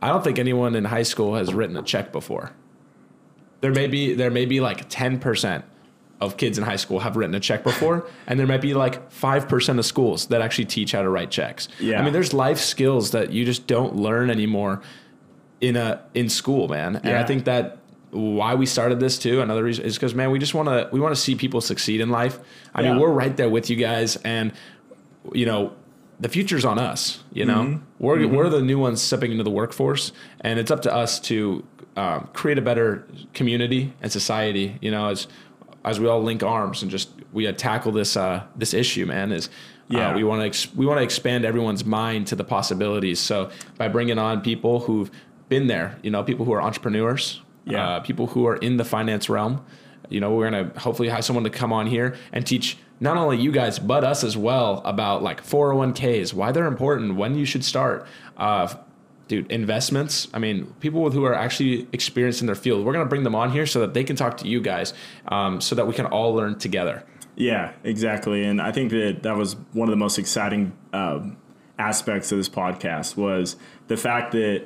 I 0.00 0.08
don't 0.08 0.22
think 0.22 0.38
anyone 0.38 0.76
in 0.76 0.84
high 0.84 1.02
school 1.02 1.34
has 1.34 1.52
written 1.52 1.76
a 1.76 1.82
check 1.82 2.12
before. 2.12 2.52
There 3.60 3.72
may 3.72 3.86
be 3.86 4.14
there 4.14 4.30
may 4.30 4.46
be 4.46 4.60
like 4.60 4.88
ten 4.88 5.18
percent 5.18 5.64
of 6.20 6.36
kids 6.36 6.58
in 6.58 6.64
high 6.64 6.76
school 6.76 6.98
have 7.00 7.16
written 7.16 7.34
a 7.34 7.40
check 7.40 7.62
before, 7.62 8.06
and 8.26 8.38
there 8.38 8.46
might 8.46 8.60
be 8.60 8.74
like 8.74 9.10
five 9.10 9.48
percent 9.48 9.78
of 9.78 9.86
schools 9.86 10.26
that 10.26 10.40
actually 10.40 10.64
teach 10.64 10.92
how 10.92 11.02
to 11.02 11.08
write 11.08 11.30
checks. 11.30 11.68
Yeah. 11.78 12.00
I 12.00 12.02
mean, 12.02 12.12
there's 12.12 12.32
life 12.32 12.58
skills 12.58 13.12
that 13.12 13.32
you 13.32 13.44
just 13.44 13.66
don't 13.66 13.96
learn 13.96 14.30
anymore 14.30 14.82
in 15.60 15.76
a 15.76 16.02
in 16.14 16.28
school, 16.28 16.68
man. 16.68 16.96
And 16.96 17.16
I 17.16 17.24
think 17.24 17.44
that 17.44 17.78
why 18.10 18.54
we 18.54 18.66
started 18.66 19.00
this 19.00 19.18
too. 19.18 19.40
Another 19.40 19.62
reason 19.62 19.84
is 19.84 19.94
because 19.94 20.14
man, 20.14 20.30
we 20.30 20.38
just 20.38 20.54
want 20.54 20.68
to 20.68 20.88
we 20.92 21.00
want 21.00 21.14
to 21.14 21.20
see 21.20 21.34
people 21.34 21.60
succeed 21.60 22.00
in 22.00 22.10
life. 22.10 22.38
I 22.74 22.82
mean, 22.82 22.98
we're 22.98 23.12
right 23.12 23.36
there 23.36 23.48
with 23.48 23.70
you 23.70 23.76
guys, 23.76 24.16
and 24.16 24.52
you 25.32 25.46
know. 25.46 25.72
The 26.20 26.28
future's 26.28 26.64
on 26.64 26.78
us, 26.78 27.22
you 27.32 27.44
know. 27.44 27.62
Mm-hmm. 27.62 27.84
We're 28.04 28.26
we're 28.26 28.48
the 28.48 28.60
new 28.62 28.78
ones 28.78 29.00
stepping 29.00 29.30
into 29.30 29.44
the 29.44 29.50
workforce, 29.50 30.12
and 30.40 30.58
it's 30.58 30.70
up 30.70 30.82
to 30.82 30.92
us 30.94 31.20
to 31.20 31.64
um, 31.96 32.28
create 32.32 32.58
a 32.58 32.62
better 32.62 33.06
community 33.34 33.92
and 34.02 34.10
society. 34.10 34.78
You 34.80 34.90
know, 34.90 35.08
as 35.08 35.28
as 35.84 36.00
we 36.00 36.08
all 36.08 36.20
link 36.22 36.42
arms 36.42 36.82
and 36.82 36.90
just 36.90 37.10
we 37.32 37.46
uh, 37.46 37.52
tackle 37.52 37.92
this 37.92 38.16
uh, 38.16 38.42
this 38.56 38.74
issue, 38.74 39.06
man. 39.06 39.30
Is 39.32 39.48
Yeah. 39.88 40.10
uh, 40.10 40.16
we 40.16 40.24
want 40.24 40.40
to 40.42 40.46
ex- 40.46 40.74
we 40.74 40.86
want 40.86 40.98
to 40.98 41.04
expand 41.04 41.44
everyone's 41.44 41.84
mind 41.84 42.26
to 42.28 42.36
the 42.36 42.44
possibilities. 42.44 43.20
So 43.20 43.50
by 43.76 43.86
bringing 43.88 44.18
on 44.18 44.40
people 44.40 44.80
who've 44.80 45.10
been 45.48 45.66
there, 45.68 45.98
you 46.02 46.10
know, 46.10 46.22
people 46.24 46.44
who 46.44 46.52
are 46.52 46.60
entrepreneurs, 46.62 47.40
Yeah. 47.64 47.88
uh, 47.88 48.00
people 48.00 48.26
who 48.28 48.44
are 48.46 48.56
in 48.56 48.76
the 48.76 48.84
finance 48.84 49.28
realm. 49.30 49.60
You 50.08 50.20
know, 50.20 50.34
we're 50.34 50.50
gonna 50.50 50.72
hopefully 50.78 51.08
have 51.08 51.24
someone 51.24 51.44
to 51.44 51.50
come 51.50 51.72
on 51.72 51.86
here 51.86 52.16
and 52.32 52.46
teach 52.46 52.78
not 53.00 53.16
only 53.16 53.36
you 53.38 53.52
guys 53.52 53.78
but 53.78 54.04
us 54.04 54.24
as 54.24 54.36
well 54.36 54.82
about 54.84 55.22
like 55.22 55.44
401ks, 55.44 56.34
why 56.34 56.52
they're 56.52 56.66
important, 56.66 57.16
when 57.16 57.36
you 57.36 57.44
should 57.44 57.64
start. 57.64 58.06
Uh, 58.36 58.74
dude, 59.28 59.50
investments. 59.52 60.26
I 60.32 60.38
mean, 60.38 60.74
people 60.80 61.10
who 61.10 61.24
are 61.24 61.34
actually 61.34 61.86
experienced 61.92 62.40
in 62.40 62.46
their 62.46 62.56
field. 62.56 62.84
We're 62.84 62.94
gonna 62.94 63.06
bring 63.06 63.24
them 63.24 63.34
on 63.34 63.52
here 63.52 63.66
so 63.66 63.80
that 63.80 63.94
they 63.94 64.04
can 64.04 64.16
talk 64.16 64.38
to 64.38 64.48
you 64.48 64.60
guys, 64.60 64.94
um, 65.28 65.60
so 65.60 65.74
that 65.74 65.86
we 65.86 65.94
can 65.94 66.06
all 66.06 66.34
learn 66.34 66.58
together. 66.58 67.04
Yeah, 67.36 67.72
exactly. 67.84 68.42
And 68.44 68.60
I 68.60 68.72
think 68.72 68.90
that 68.90 69.22
that 69.22 69.36
was 69.36 69.54
one 69.72 69.88
of 69.88 69.92
the 69.92 69.96
most 69.96 70.18
exciting 70.18 70.72
um, 70.92 71.36
aspects 71.78 72.32
of 72.32 72.38
this 72.38 72.48
podcast 72.48 73.16
was 73.16 73.54
the 73.86 73.96
fact 73.96 74.32
that 74.32 74.64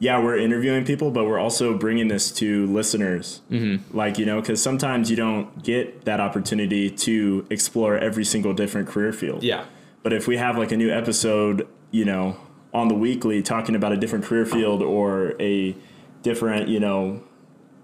yeah, 0.00 0.18
we're 0.18 0.38
interviewing 0.38 0.86
people, 0.86 1.10
but 1.10 1.26
we're 1.26 1.38
also 1.38 1.76
bringing 1.76 2.08
this 2.08 2.32
to 2.32 2.66
listeners. 2.66 3.42
Mm-hmm. 3.50 3.96
Like 3.96 4.18
you 4.18 4.24
know, 4.24 4.40
because 4.40 4.62
sometimes 4.62 5.10
you 5.10 5.16
don't 5.16 5.62
get 5.62 6.06
that 6.06 6.20
opportunity 6.20 6.90
to 6.90 7.46
explore 7.50 7.98
every 7.98 8.24
single 8.24 8.54
different 8.54 8.88
career 8.88 9.12
field. 9.12 9.42
Yeah. 9.42 9.66
But 10.02 10.14
if 10.14 10.26
we 10.26 10.38
have 10.38 10.56
like 10.56 10.72
a 10.72 10.76
new 10.76 10.90
episode, 10.90 11.68
you 11.90 12.06
know, 12.06 12.38
on 12.72 12.88
the 12.88 12.94
weekly 12.94 13.42
talking 13.42 13.74
about 13.74 13.92
a 13.92 13.96
different 13.98 14.24
career 14.24 14.46
field 14.46 14.82
or 14.82 15.34
a 15.38 15.76
different, 16.22 16.68
you 16.68 16.80
know, 16.80 17.22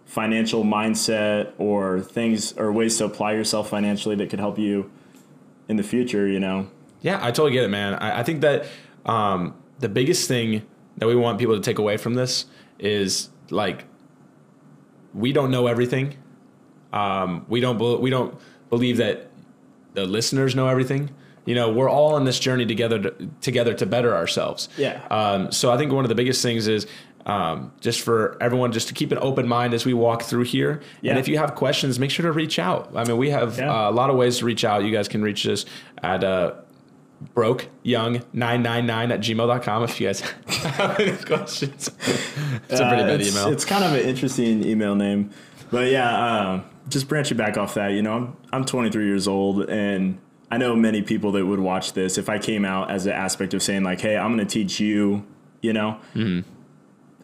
financial 0.06 0.64
mindset 0.64 1.52
or 1.58 2.00
things 2.00 2.52
or 2.52 2.72
ways 2.72 2.96
to 2.96 3.04
apply 3.04 3.32
yourself 3.32 3.68
financially 3.68 4.16
that 4.16 4.30
could 4.30 4.40
help 4.40 4.58
you 4.58 4.90
in 5.68 5.76
the 5.76 5.82
future, 5.82 6.26
you 6.26 6.40
know. 6.40 6.70
Yeah, 7.02 7.18
I 7.20 7.26
totally 7.26 7.52
get 7.52 7.64
it, 7.64 7.68
man. 7.68 7.94
I, 7.94 8.20
I 8.20 8.22
think 8.22 8.40
that 8.40 8.64
um, 9.04 9.54
the 9.80 9.90
biggest 9.90 10.28
thing 10.28 10.62
that 10.98 11.06
we 11.06 11.14
want 11.14 11.38
people 11.38 11.54
to 11.54 11.60
take 11.60 11.78
away 11.78 11.96
from 11.96 12.14
this 12.14 12.46
is 12.78 13.28
like 13.50 13.84
we 15.14 15.32
don't 15.32 15.50
know 15.50 15.66
everything. 15.66 16.16
Um, 16.92 17.44
we 17.48 17.60
don't 17.60 17.78
bel 17.78 17.98
we 18.00 18.10
don't 18.10 18.38
believe 18.70 18.98
that 18.98 19.30
the 19.94 20.04
listeners 20.04 20.54
know 20.54 20.68
everything. 20.68 21.10
You 21.44 21.54
know, 21.54 21.70
we're 21.72 21.88
all 21.88 22.14
on 22.14 22.24
this 22.24 22.38
journey 22.40 22.66
together 22.66 22.98
to, 23.00 23.30
together 23.40 23.72
to 23.74 23.86
better 23.86 24.14
ourselves. 24.16 24.68
Yeah. 24.76 25.00
Um, 25.10 25.52
so 25.52 25.70
I 25.70 25.76
think 25.78 25.92
one 25.92 26.04
of 26.04 26.08
the 26.08 26.14
biggest 26.16 26.42
things 26.42 26.66
is 26.66 26.88
um, 27.24 27.72
just 27.80 28.00
for 28.00 28.36
everyone 28.40 28.72
just 28.72 28.88
to 28.88 28.94
keep 28.94 29.12
an 29.12 29.18
open 29.20 29.46
mind 29.46 29.72
as 29.72 29.84
we 29.86 29.94
walk 29.94 30.22
through 30.22 30.42
here. 30.42 30.80
Yeah. 31.02 31.12
And 31.12 31.20
if 31.20 31.28
you 31.28 31.38
have 31.38 31.54
questions, 31.54 31.98
make 32.00 32.10
sure 32.10 32.24
to 32.26 32.32
reach 32.32 32.58
out. 32.58 32.90
I 32.96 33.04
mean, 33.04 33.16
we 33.16 33.30
have 33.30 33.58
Yeah. 33.58 33.72
uh, 33.86 33.90
a 33.90 33.92
lot 33.92 34.10
of 34.10 34.16
ways 34.16 34.38
to 34.38 34.44
reach 34.44 34.64
out. 34.64 34.82
You 34.82 34.90
guys 34.90 35.06
can 35.08 35.22
reach 35.22 35.46
us 35.46 35.64
at 36.02 36.24
uh, 36.24 36.54
broke 37.34 37.68
young 37.82 38.22
999 38.32 39.12
at 39.12 39.20
gmail.com 39.20 39.82
if 39.84 40.00
you 40.00 40.06
guys 40.08 40.20
have 40.46 41.00
any 41.00 41.16
questions. 41.16 41.88
It's 41.88 42.80
a 42.80 42.86
pretty 42.88 43.02
Uh, 43.02 43.06
bad 43.06 43.20
it's, 43.20 43.30
email. 43.30 43.48
It's 43.52 43.64
kind 43.64 43.84
of 43.84 43.92
an 43.92 44.00
interesting 44.00 44.64
email 44.64 44.94
name, 44.94 45.30
but 45.70 45.90
yeah, 45.90 46.50
um, 46.52 46.64
just 46.88 47.08
branching 47.08 47.36
back 47.36 47.56
off 47.56 47.74
that. 47.74 47.88
You 47.92 48.02
know, 48.02 48.12
I'm 48.14 48.36
I'm 48.52 48.64
23 48.64 49.06
years 49.06 49.26
old, 49.28 49.68
and 49.68 50.18
I 50.50 50.58
know 50.58 50.76
many 50.76 51.02
people 51.02 51.32
that 51.32 51.44
would 51.46 51.60
watch 51.60 51.94
this. 51.94 52.18
If 52.18 52.28
I 52.28 52.38
came 52.38 52.64
out 52.64 52.90
as 52.90 53.06
an 53.06 53.12
aspect 53.12 53.54
of 53.54 53.62
saying 53.62 53.82
like, 53.82 54.00
"Hey, 54.00 54.16
I'm 54.16 54.34
going 54.36 54.46
to 54.46 54.52
teach 54.52 54.78
you," 54.80 55.24
you 55.62 55.72
know, 55.72 55.98
Mm-hmm. 56.14 56.48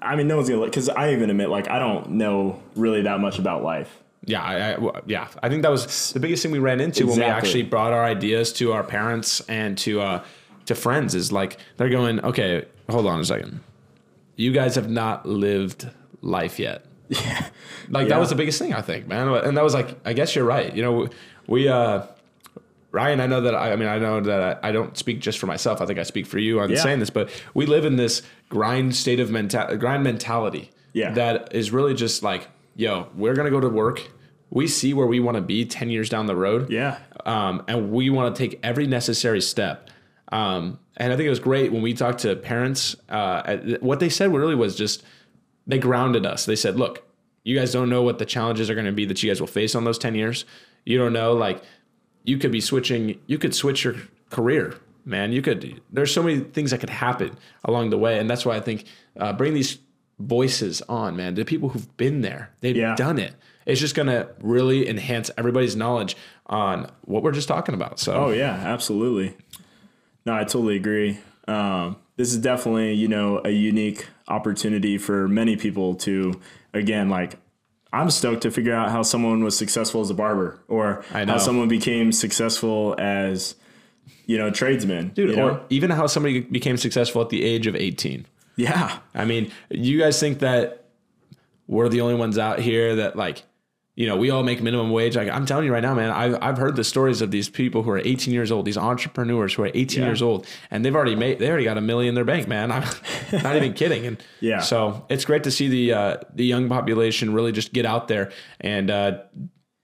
I 0.00 0.16
mean, 0.16 0.26
no 0.26 0.37
one's 0.37 0.49
gonna 0.49 0.64
because 0.64 0.88
I 0.88 1.12
even 1.12 1.30
admit 1.30 1.49
like 1.49 1.68
I 1.68 1.78
don't 1.78 2.12
know 2.12 2.61
really 2.75 3.02
that 3.02 3.20
much 3.20 3.38
about 3.38 3.62
life. 3.62 4.01
Yeah, 4.25 4.43
I, 4.43 4.75
I- 4.76 5.00
yeah. 5.07 5.29
I 5.43 5.49
think 5.49 5.62
that 5.62 5.71
was 5.71 6.12
the 6.12 6.21
biggest 6.21 6.43
thing 6.43 6.52
we 6.52 6.59
ran 6.61 6.81
into 6.81 7.07
when 7.07 7.17
we 7.19 7.25
actually 7.25 7.62
brought 7.64 7.93
our 7.93 8.05
ideas 8.05 8.52
to 8.55 8.73
our 8.73 8.85
parents 8.85 9.41
and 9.49 9.76
to 9.79 10.00
uh, 10.00 10.25
to 10.67 10.75
friends. 10.75 11.14
Is 11.14 11.33
like 11.33 11.59
they're 11.76 11.88
going, 11.91 12.21
okay, 12.25 12.64
hold 12.88 13.07
on 13.07 13.21
a 13.21 13.25
second. 13.25 13.61
You 14.37 14.52
guys 14.52 14.76
have 14.76 14.88
not 14.91 15.26
lived 15.26 15.88
life 16.21 16.59
yet. 16.59 16.85
Yeah, 17.09 17.47
Like 17.91 18.05
Yeah. 18.05 18.14
that 18.14 18.21
was 18.21 18.31
the 18.31 18.37
biggest 18.37 18.59
thing 18.59 18.73
I 18.73 18.81
think, 18.81 19.07
man. 19.07 19.29
And 19.29 19.57
that 19.57 19.62
was 19.64 19.75
like, 19.75 19.99
I 20.07 20.14
guess 20.14 20.35
you're 20.35 20.47
right. 20.47 20.75
You 20.75 20.83
know, 20.83 21.09
we, 21.47 21.69
uh, 21.69 22.05
Ryan, 22.91 23.21
I 23.21 23.26
know 23.26 23.43
that 23.43 23.55
I, 23.55 23.73
I 23.73 23.76
mean, 23.76 23.88
I 23.88 23.99
know 23.99 24.21
that 24.21 24.61
I, 24.64 24.69
I 24.69 24.73
don't 24.73 24.97
speak 24.97 25.21
just 25.21 25.38
for 25.38 25.47
myself. 25.47 25.81
I 25.83 25.87
think 25.87 25.99
I 25.99 26.05
speak 26.05 26.26
for 26.26 26.38
you 26.38 26.61
on 26.61 26.71
Yeah. 26.71 26.83
saying 26.83 27.00
this, 27.00 27.11
but 27.11 27.29
we 27.55 27.67
live 27.67 27.85
in 27.85 27.97
this 27.97 28.23
grind 28.49 28.95
state 28.97 29.21
of 29.21 29.31
mental 29.31 29.76
grind 29.76 30.05
mentality. 30.05 30.71
Yeah. 30.95 31.12
That 31.12 31.55
is 31.55 31.71
really 31.71 31.93
just 31.95 32.23
like, 32.23 32.49
yo, 32.76 33.09
we're 33.14 33.35
going 33.35 33.47
to 33.47 33.50
go 33.50 33.61
to 33.61 33.69
work. 33.69 34.02
We 34.50 34.69
see 34.69 34.93
where 34.93 35.07
we 35.07 35.19
want 35.21 35.37
to 35.37 35.41
be 35.41 35.64
10 35.64 35.88
years 35.91 36.09
down 36.11 36.26
the 36.26 36.37
road. 36.37 36.71
yeah, 36.71 36.99
Um, 37.25 37.62
and 37.69 37.91
we 37.91 38.11
want 38.11 38.35
to 38.35 38.38
take 38.38 38.61
every 38.62 38.87
necessary 38.87 39.41
step. 39.41 39.88
Um, 40.31 40.79
and 40.97 41.12
I 41.12 41.17
think 41.17 41.26
it 41.26 41.31
was 41.31 41.41
great 41.41 41.73
when 41.73 41.83
we 41.83 41.95
talked 41.95 42.21
to 42.21 42.37
parents. 42.37 42.95
Uh, 43.09 43.57
what 43.81 43.99
they 44.00 44.09
said 44.09 44.33
really 44.33 44.55
was 44.55 44.76
just 44.76 45.02
they 45.67 45.79
grounded 45.79 46.26
us. 46.26 46.45
They 46.45 46.57
said, 46.57 46.76
"Look, 46.76 47.07
you 47.45 47.57
guys 47.59 47.73
don't 47.73 47.88
know 47.88 48.02
what 48.02 48.19
the 48.19 48.26
challenges 48.26 48.69
are 48.69 48.75
going 48.75 48.87
to 48.87 48.93
be 48.93 49.05
that 49.07 49.23
you 49.23 49.31
guys 49.31 49.41
will 49.41 49.47
face 49.47 49.75
on 49.75 49.85
those 49.85 49.99
ten 49.99 50.14
years. 50.14 50.45
You 50.85 50.99
don't 50.99 51.12
know, 51.12 51.33
like, 51.35 51.62
you 52.25 52.37
could 52.38 52.50
be 52.52 52.61
switching. 52.61 53.19
You 53.26 53.38
could 53.38 53.55
switch 53.55 53.85
your 53.85 53.95
career, 54.31 54.75
man. 55.05 55.33
You 55.33 55.41
could. 55.43 55.81
There's 55.91 56.12
so 56.12 56.23
many 56.23 56.41
things 56.41 56.73
that 56.73 56.81
could 56.81 56.91
happen 56.91 57.37
along 57.64 57.91
the 57.91 57.99
way, 57.99 58.19
and 58.19 58.29
that's 58.29 58.45
why 58.45 58.57
I 58.57 58.61
think 58.61 58.85
uh, 59.19 59.33
bring 59.33 59.55
these 59.55 59.79
voices 60.19 60.83
on, 60.88 61.16
man. 61.16 61.35
The 61.35 61.45
people 61.45 61.71
who've 61.71 61.97
been 61.97 62.21
there, 62.23 62.50
they've 62.61 62.76
Yeah. 62.76 62.95
done 62.95 63.19
it. 63.19 63.35
It's 63.66 63.81
just 63.81 63.95
going 63.95 64.09
to 64.09 64.28
really 64.40 64.88
enhance 64.88 65.31
everybody's 65.38 65.76
knowledge 65.76 66.16
on 66.47 66.90
what 67.04 67.23
we're 67.23 67.33
just 67.33 67.49
talking 67.49 67.75
about. 67.75 67.99
So, 68.00 68.12
Oh 68.14 68.31
yeah, 68.31 68.52
absolutely. 68.54 69.37
No, 70.26 70.35
I 70.35 70.40
totally 70.45 70.76
agree. 70.76 71.19
Um, 71.49 71.97
this 72.16 72.33
is 72.33 72.38
definitely 72.38 72.92
you 72.95 73.09
know 73.09 73.40
a 73.45 73.50
unique 73.50 74.07
opportunity 74.28 74.99
for 74.99 75.26
many 75.28 75.57
people 75.57 75.95
to 75.97 76.40
again 76.75 77.09
like. 77.09 77.38
I'm 77.95 78.09
stoked 78.09 78.40
to 78.45 78.50
figure 78.50 78.73
out 78.75 78.90
how 78.90 79.02
someone 79.02 79.45
was 79.45 79.54
successful 79.54 80.00
as 80.00 80.09
a 80.09 80.14
barber, 80.14 80.59
or 80.66 81.04
I 81.12 81.26
know. 81.26 81.33
how 81.35 81.38
someone 81.38 81.69
became 81.69 82.11
successful 82.11 82.95
as, 82.99 83.54
you 84.25 84.38
know, 84.38 84.49
tradesman. 84.50 85.09
dude, 85.09 85.28
you 85.31 85.37
know? 85.37 85.49
or 85.50 85.61
even 85.69 85.90
how 85.90 86.07
somebody 86.07 86.40
became 86.40 86.78
successful 86.78 87.21
at 87.21 87.28
the 87.28 87.45
age 87.45 87.66
of 87.66 87.76
18. 87.76 88.25
Yeah, 88.56 88.99
I 89.14 89.25
mean, 89.25 89.50
you 89.71 89.99
guys 89.99 90.18
think 90.21 90.40
that 90.40 90.85
we're 91.66 91.88
the 91.88 92.00
only 92.02 92.14
ones 92.14 92.38
out 92.38 92.59
here 92.59 92.97
that 92.97 93.16
like, 93.16 93.42
you 93.94 94.06
know, 94.06 94.16
we 94.16 94.30
all 94.30 94.42
make 94.42 94.62
minimum 94.62 94.90
wage. 94.90 95.16
Like 95.16 95.28
I'm 95.28 95.44
telling 95.47 95.66
you 95.66 95.73
right 95.73 95.82
now, 95.82 95.94
man, 95.94 96.11
I've, 96.11 96.38
I've 96.42 96.59
heard 96.59 96.76
the 96.76 96.85
stories 96.85 97.21
of 97.21 97.30
these 97.30 97.49
people 97.49 97.82
who 97.82 97.90
are 97.90 97.99
18 97.99 98.32
years 98.32 98.50
old, 98.50 98.64
these 98.64 98.78
entrepreneurs 98.78 99.54
who 99.54 99.62
are 99.64 99.71
18 99.73 100.00
Yeah. 100.02 100.09
years 100.09 100.23
old, 100.23 100.47
and 100.71 100.85
they've 100.85 100.94
already 100.97 101.14
made, 101.14 101.38
they 101.38 101.49
already 101.49 101.64
got 101.64 101.76
a 101.78 101.82
million 101.82 102.11
in 102.11 102.14
their 102.14 102.25
bank, 102.25 102.49
man. 102.49 102.73
I'm 102.73 102.85
not 103.42 103.56
even 103.56 103.75
kidding. 103.75 104.06
And 104.06 104.23
Yeah. 104.40 104.61
so 104.61 105.04
it's 105.11 105.25
great 105.25 105.44
to 105.44 105.50
see 105.50 105.68
the, 105.68 105.92
uh, 105.92 106.16
the 106.35 106.44
young 106.44 106.68
population 106.68 107.32
really 107.35 107.52
just 107.52 107.73
get 107.73 107.85
out 107.87 108.09
there 108.09 108.32
and, 108.61 108.90
uh, 108.90 109.18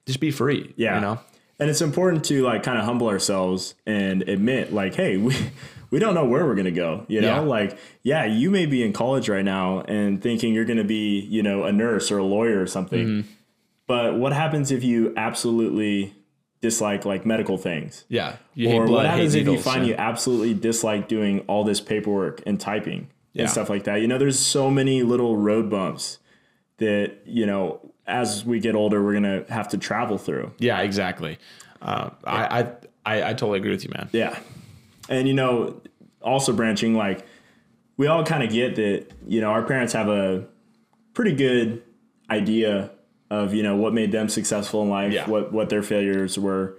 just 0.07 0.21
be 0.21 0.31
free. 0.31 0.73
Yeah. 0.77 0.95
You 0.95 1.01
know? 1.03 1.21
And 1.61 1.69
it's 1.69 1.81
important 1.81 2.25
to 2.27 2.43
like 2.45 2.63
kind 2.63 2.79
of 2.79 2.85
humble 2.85 3.09
ourselves 3.09 3.75
and 3.87 4.23
admit 4.29 4.73
like, 4.73 4.95
hey, 4.95 5.17
we 5.17 5.35
we 5.91 5.99
don't 5.99 6.15
know 6.15 6.25
where 6.27 6.45
we're 6.47 6.55
gonna 6.55 6.71
go. 6.71 7.05
You 7.09 7.21
know, 7.21 7.29
Yeah. 7.37 7.41
like, 7.41 7.79
yeah, 8.03 8.25
you 8.27 8.51
may 8.51 8.67
be 8.67 8.83
in 8.85 8.93
college 8.93 9.29
right 9.29 9.45
now 9.45 9.81
and 9.81 10.23
thinking 10.23 10.55
you're 10.55 10.65
gonna 10.67 10.85
be, 10.85 11.21
you 11.21 11.43
know, 11.43 11.65
a 11.65 11.73
nurse 11.73 12.11
or 12.13 12.19
a 12.19 12.25
lawyer 12.25 12.61
or 12.63 12.67
something. 12.67 13.07
Mm-hmm. 13.07 13.29
But 13.87 14.17
what 14.19 14.33
happens 14.33 14.71
if 14.71 14.85
you 14.85 15.15
absolutely 15.17 16.15
dislike 16.61 17.05
like 17.05 17.25
medical 17.25 17.57
things? 17.57 18.05
Yeah. 18.09 18.37
Or 18.67 18.87
blood, 18.87 18.91
what 18.91 19.07
happens 19.07 19.35
if 19.35 19.47
you 19.47 19.59
find 19.59 19.79
and- 19.81 19.89
you 19.89 19.95
absolutely 19.97 20.55
dislike 20.55 21.09
doing 21.09 21.41
all 21.49 21.65
this 21.65 21.81
paperwork 21.81 22.43
and 22.47 22.61
typing 22.61 23.09
Yeah. 23.33 23.43
and 23.43 23.51
stuff 23.51 23.69
like 23.71 23.85
that? 23.85 24.01
You 24.01 24.07
know, 24.09 24.19
there's 24.19 24.39
so 24.39 24.71
many 24.71 25.03
little 25.03 25.37
road 25.37 25.71
bumps 25.71 26.19
that, 26.77 27.15
you 27.25 27.47
know, 27.47 27.81
as 28.09 28.45
we 28.45 28.59
get 28.59 28.75
older, 28.75 29.03
we're 29.03 29.13
gonna 29.15 29.45
have 29.49 29.69
to 29.69 29.79
travel 29.79 30.19
through. 30.19 30.53
Yeah, 30.59 30.81
exactly. 30.81 31.39
Uh, 31.81 32.11
I, 32.25 32.61
I, 32.61 32.61
I, 33.07 33.23
I 33.31 33.33
totally 33.35 33.59
agree 33.59 33.71
with 33.71 33.85
you, 33.85 33.91
man. 33.95 34.09
Yeah. 34.13 34.37
And 35.09 35.29
you 35.29 35.35
know, 35.35 35.81
also 36.23 36.53
branching 36.53 36.95
like 36.97 37.25
we 37.97 38.07
all 38.07 38.25
kind 38.25 38.43
of 38.43 38.51
get 38.51 38.77
that, 38.77 39.07
you 39.27 39.41
know, 39.41 39.51
our 39.51 39.63
parents 39.63 39.93
have 39.93 40.09
a 40.09 40.45
pretty 41.15 41.35
good 41.35 41.83
idea 42.31 42.91
of, 43.31 43.53
you 43.55 43.63
know, 43.63 43.77
what 43.77 43.93
made 43.95 44.11
them 44.13 44.29
successful 44.29 44.83
in 44.83 44.89
life, 44.91 45.13
Yeah. 45.13 45.29
what 45.29 45.53
what 45.53 45.69
their 45.69 45.83
failures 45.83 46.39
were. 46.39 46.77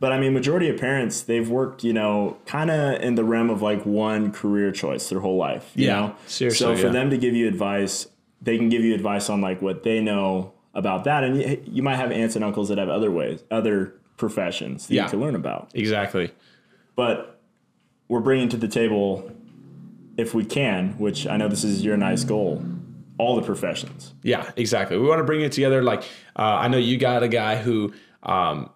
But 0.00 0.12
I 0.12 0.18
mean, 0.18 0.32
majority 0.32 0.68
of 0.70 0.80
parents, 0.80 1.20
they've 1.20 1.48
worked, 1.48 1.84
you 1.84 1.92
know, 1.92 2.38
kind 2.46 2.70
of 2.70 3.02
in 3.02 3.16
the 3.16 3.24
realm 3.24 3.50
of 3.50 3.60
like 3.60 3.84
one 3.84 4.32
career 4.32 4.72
choice 4.72 5.10
their 5.10 5.20
whole 5.20 5.36
life. 5.36 5.72
You 5.74 5.86
Yeah, 5.88 5.92
know? 6.00 6.14
seriously, 6.26 6.58
So 6.66 6.74
for 6.76 6.86
yeah. 6.86 6.92
them 6.92 7.10
to 7.10 7.18
give 7.18 7.34
you 7.34 7.46
advice, 7.46 8.06
they 8.40 8.56
can 8.56 8.70
give 8.70 8.82
you 8.82 8.94
advice 8.94 9.28
on 9.28 9.42
like 9.42 9.60
what 9.60 9.82
they 9.82 10.00
know 10.00 10.52
about 10.74 11.04
that. 11.04 11.24
And 11.24 11.36
you, 11.36 11.62
you 11.66 11.82
might 11.82 11.96
have 11.96 12.12
aunts 12.12 12.36
and 12.36 12.44
uncles 12.44 12.68
that 12.68 12.78
have 12.78 12.88
other 12.88 13.10
ways, 13.10 13.42
other 13.50 13.94
professions 14.16 14.86
that 14.86 14.94
Yeah. 14.94 15.04
you 15.04 15.10
can 15.10 15.20
learn 15.20 15.34
about 15.34 15.70
Exactly. 15.74 16.30
but 16.94 17.40
we're 18.08 18.20
bringing 18.20 18.48
to 18.50 18.56
the 18.58 18.68
table 18.68 19.30
if 20.18 20.34
we 20.34 20.44
can 20.44 20.90
which 20.98 21.26
i 21.26 21.38
know 21.38 21.48
this 21.48 21.64
is 21.64 21.82
your 21.82 21.96
nice 21.96 22.22
goal 22.24 22.62
all 23.16 23.34
the 23.36 23.40
professions 23.42 24.12
Yeah, 24.22 24.50
exactly. 24.56 24.98
We 24.98 25.06
want 25.06 25.20
to 25.20 25.24
bring 25.24 25.40
it 25.42 25.52
together. 25.52 25.82
Like, 25.82 26.02
uh, 26.36 26.42
I 26.64 26.68
know 26.68 26.76
you 26.78 26.96
got 26.98 27.22
a 27.22 27.28
guy 27.28 27.56
who, 27.56 27.92
um, 28.22 28.70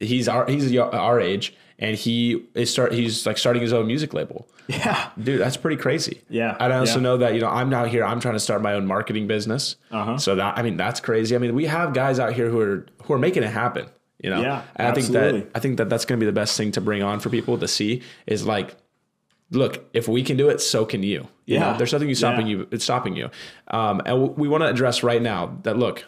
he's 0.00 0.26
our 0.28 0.46
he's 0.48 0.76
our 0.76 1.20
age, 1.20 1.54
and 1.78 1.96
he 1.96 2.44
is 2.54 2.70
start 2.70 2.92
he's 2.92 3.26
like 3.26 3.38
starting 3.38 3.62
his 3.62 3.72
own 3.72 3.86
music 3.86 4.14
label. 4.14 4.48
yeah 4.68 5.10
Dude, 5.22 5.40
that's 5.40 5.56
pretty 5.56 5.76
crazy. 5.76 6.22
Yeah, 6.28 6.56
And 6.58 6.72
I 6.72 6.78
also 6.78 6.96
yeah. 6.96 7.02
know 7.02 7.16
that 7.18 7.34
you 7.34 7.40
know 7.40 7.48
I'm 7.48 7.72
out 7.72 7.88
here. 7.88 8.04
I'm 8.04 8.18
trying 8.20 8.34
to 8.34 8.40
start 8.40 8.62
my 8.62 8.74
own 8.74 8.86
marketing 8.86 9.26
business. 9.26 9.76
Uh-huh. 9.90 10.18
So 10.18 10.34
that 10.36 10.58
I 10.58 10.62
mean 10.62 10.76
that's 10.76 11.00
crazy. 11.00 11.34
I 11.36 11.38
mean 11.38 11.54
we 11.54 11.66
have 11.66 11.92
guys 11.94 12.18
out 12.18 12.32
here 12.32 12.48
who 12.50 12.60
are 12.60 12.86
who 13.04 13.12
are 13.14 13.18
making 13.18 13.42
it 13.42 13.50
happen. 13.50 13.86
You 14.22 14.30
know. 14.30 14.40
Yeah, 14.40 14.62
And 14.76 14.88
I 14.88 14.92
think 14.92 15.06
absolutely. 15.08 15.40
that 15.42 15.50
I 15.54 15.60
think 15.60 15.76
that 15.76 15.88
that's 15.90 16.04
going 16.06 16.18
to 16.18 16.24
be 16.24 16.26
the 16.26 16.32
best 16.32 16.56
thing 16.56 16.72
to 16.72 16.80
bring 16.80 17.02
on 17.02 17.20
for 17.20 17.28
people 17.28 17.58
to 17.58 17.68
see 17.68 18.02
is 18.26 18.46
like, 18.46 18.74
look, 19.50 19.84
if 19.92 20.08
we 20.08 20.22
can 20.22 20.36
do 20.38 20.48
it, 20.48 20.60
so 20.62 20.86
can 20.86 21.02
you. 21.02 21.28
You 21.44 21.56
Yeah. 21.58 21.72
know, 21.72 21.76
there's 21.78 21.92
nothing 21.92 22.08
you 22.08 22.14
stopping 22.14 22.46
Yeah. 22.46 22.56
you. 22.56 22.68
It's 22.72 22.82
stopping 22.82 23.14
you. 23.14 23.28
Um, 23.68 24.00
and 24.06 24.34
we 24.38 24.48
want 24.48 24.62
to 24.62 24.68
address 24.68 25.02
right 25.02 25.20
now 25.20 25.58
that 25.64 25.76
look, 25.78 26.06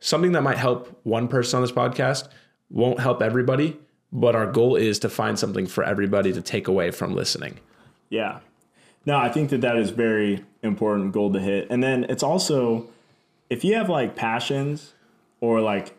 something 0.00 0.32
that 0.32 0.42
might 0.42 0.56
help 0.56 0.98
one 1.04 1.28
person 1.28 1.58
on 1.58 1.62
this 1.62 1.70
podcast 1.72 2.28
won't 2.70 2.98
help 2.98 3.22
everybody. 3.22 3.78
But 4.12 4.34
our 4.34 4.46
goal 4.46 4.74
is 4.76 4.98
to 5.00 5.08
find 5.08 5.38
something 5.38 5.66
for 5.66 5.84
everybody 5.84 6.32
to 6.32 6.42
take 6.42 6.66
away 6.66 6.90
from 6.90 7.14
listening. 7.14 7.60
yeah 8.08 8.40
no 9.06 9.16
i 9.16 9.28
think 9.28 9.50
that 9.50 9.60
that 9.60 9.76
is 9.76 9.90
very 9.90 10.44
important 10.62 11.12
goal 11.12 11.32
to 11.32 11.40
hit 11.40 11.66
and 11.70 11.82
then 11.82 12.04
it's 12.04 12.22
also 12.22 12.88
if 13.48 13.64
you 13.64 13.74
have 13.74 13.88
like 13.88 14.14
passions 14.14 14.94
or 15.40 15.60
like 15.60 15.94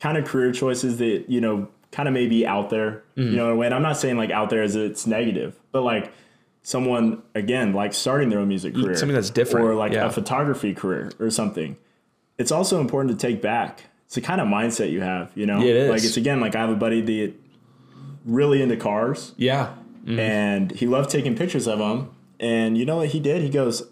kind 0.00 0.16
of 0.16 0.24
career 0.24 0.52
choices 0.52 0.98
that 0.98 1.24
you 1.28 1.40
know 1.40 1.68
kind 1.92 2.08
of 2.08 2.14
maybe 2.14 2.46
out 2.46 2.70
there 2.70 3.02
you 3.14 3.24
mm-hmm. 3.24 3.36
know 3.36 3.46
in 3.46 3.52
a 3.52 3.56
way 3.56 3.66
and 3.66 3.74
i'm 3.74 3.82
not 3.82 3.96
saying 3.96 4.16
like 4.16 4.30
out 4.30 4.50
there 4.50 4.62
as 4.62 4.74
it's 4.76 5.06
negative 5.06 5.58
but 5.72 5.82
like 5.82 6.12
someone 6.62 7.22
again 7.34 7.72
like 7.72 7.92
starting 7.94 8.28
their 8.28 8.40
own 8.40 8.48
music 8.48 8.74
mm, 8.74 8.82
career 8.82 8.96
something 8.96 9.14
that's 9.14 9.30
different, 9.30 9.66
or 9.66 9.74
like 9.74 9.92
yeah. 9.92 10.06
a 10.06 10.10
photography 10.10 10.74
career 10.74 11.10
or 11.20 11.30
something 11.30 11.76
it's 12.38 12.50
also 12.50 12.80
important 12.80 13.18
to 13.18 13.26
take 13.26 13.40
back 13.40 13.84
it's 14.04 14.14
the 14.14 14.20
kind 14.20 14.40
of 14.40 14.48
mindset 14.48 14.90
you 14.90 15.00
have 15.00 15.30
you 15.34 15.46
know 15.46 15.60
Yeah, 15.60 15.70
it 15.70 15.76
is. 15.76 15.90
like 15.90 16.04
it's 16.04 16.16
again 16.16 16.40
like 16.40 16.54
i 16.56 16.60
have 16.60 16.70
a 16.70 16.76
buddy 16.76 17.00
that 17.00 17.34
really 18.26 18.60
into 18.60 18.76
cars. 18.76 19.32
Yeah. 19.38 19.74
and 20.06 20.70
he 20.72 20.86
loved 20.86 21.08
taking 21.10 21.34
pictures 21.36 21.66
of 21.66 21.78
them 21.80 22.10
and 22.38 22.76
you 22.78 22.84
know 22.84 22.98
what 22.98 23.08
he 23.08 23.18
did? 23.20 23.40
He 23.42 23.48
goes 23.48 23.82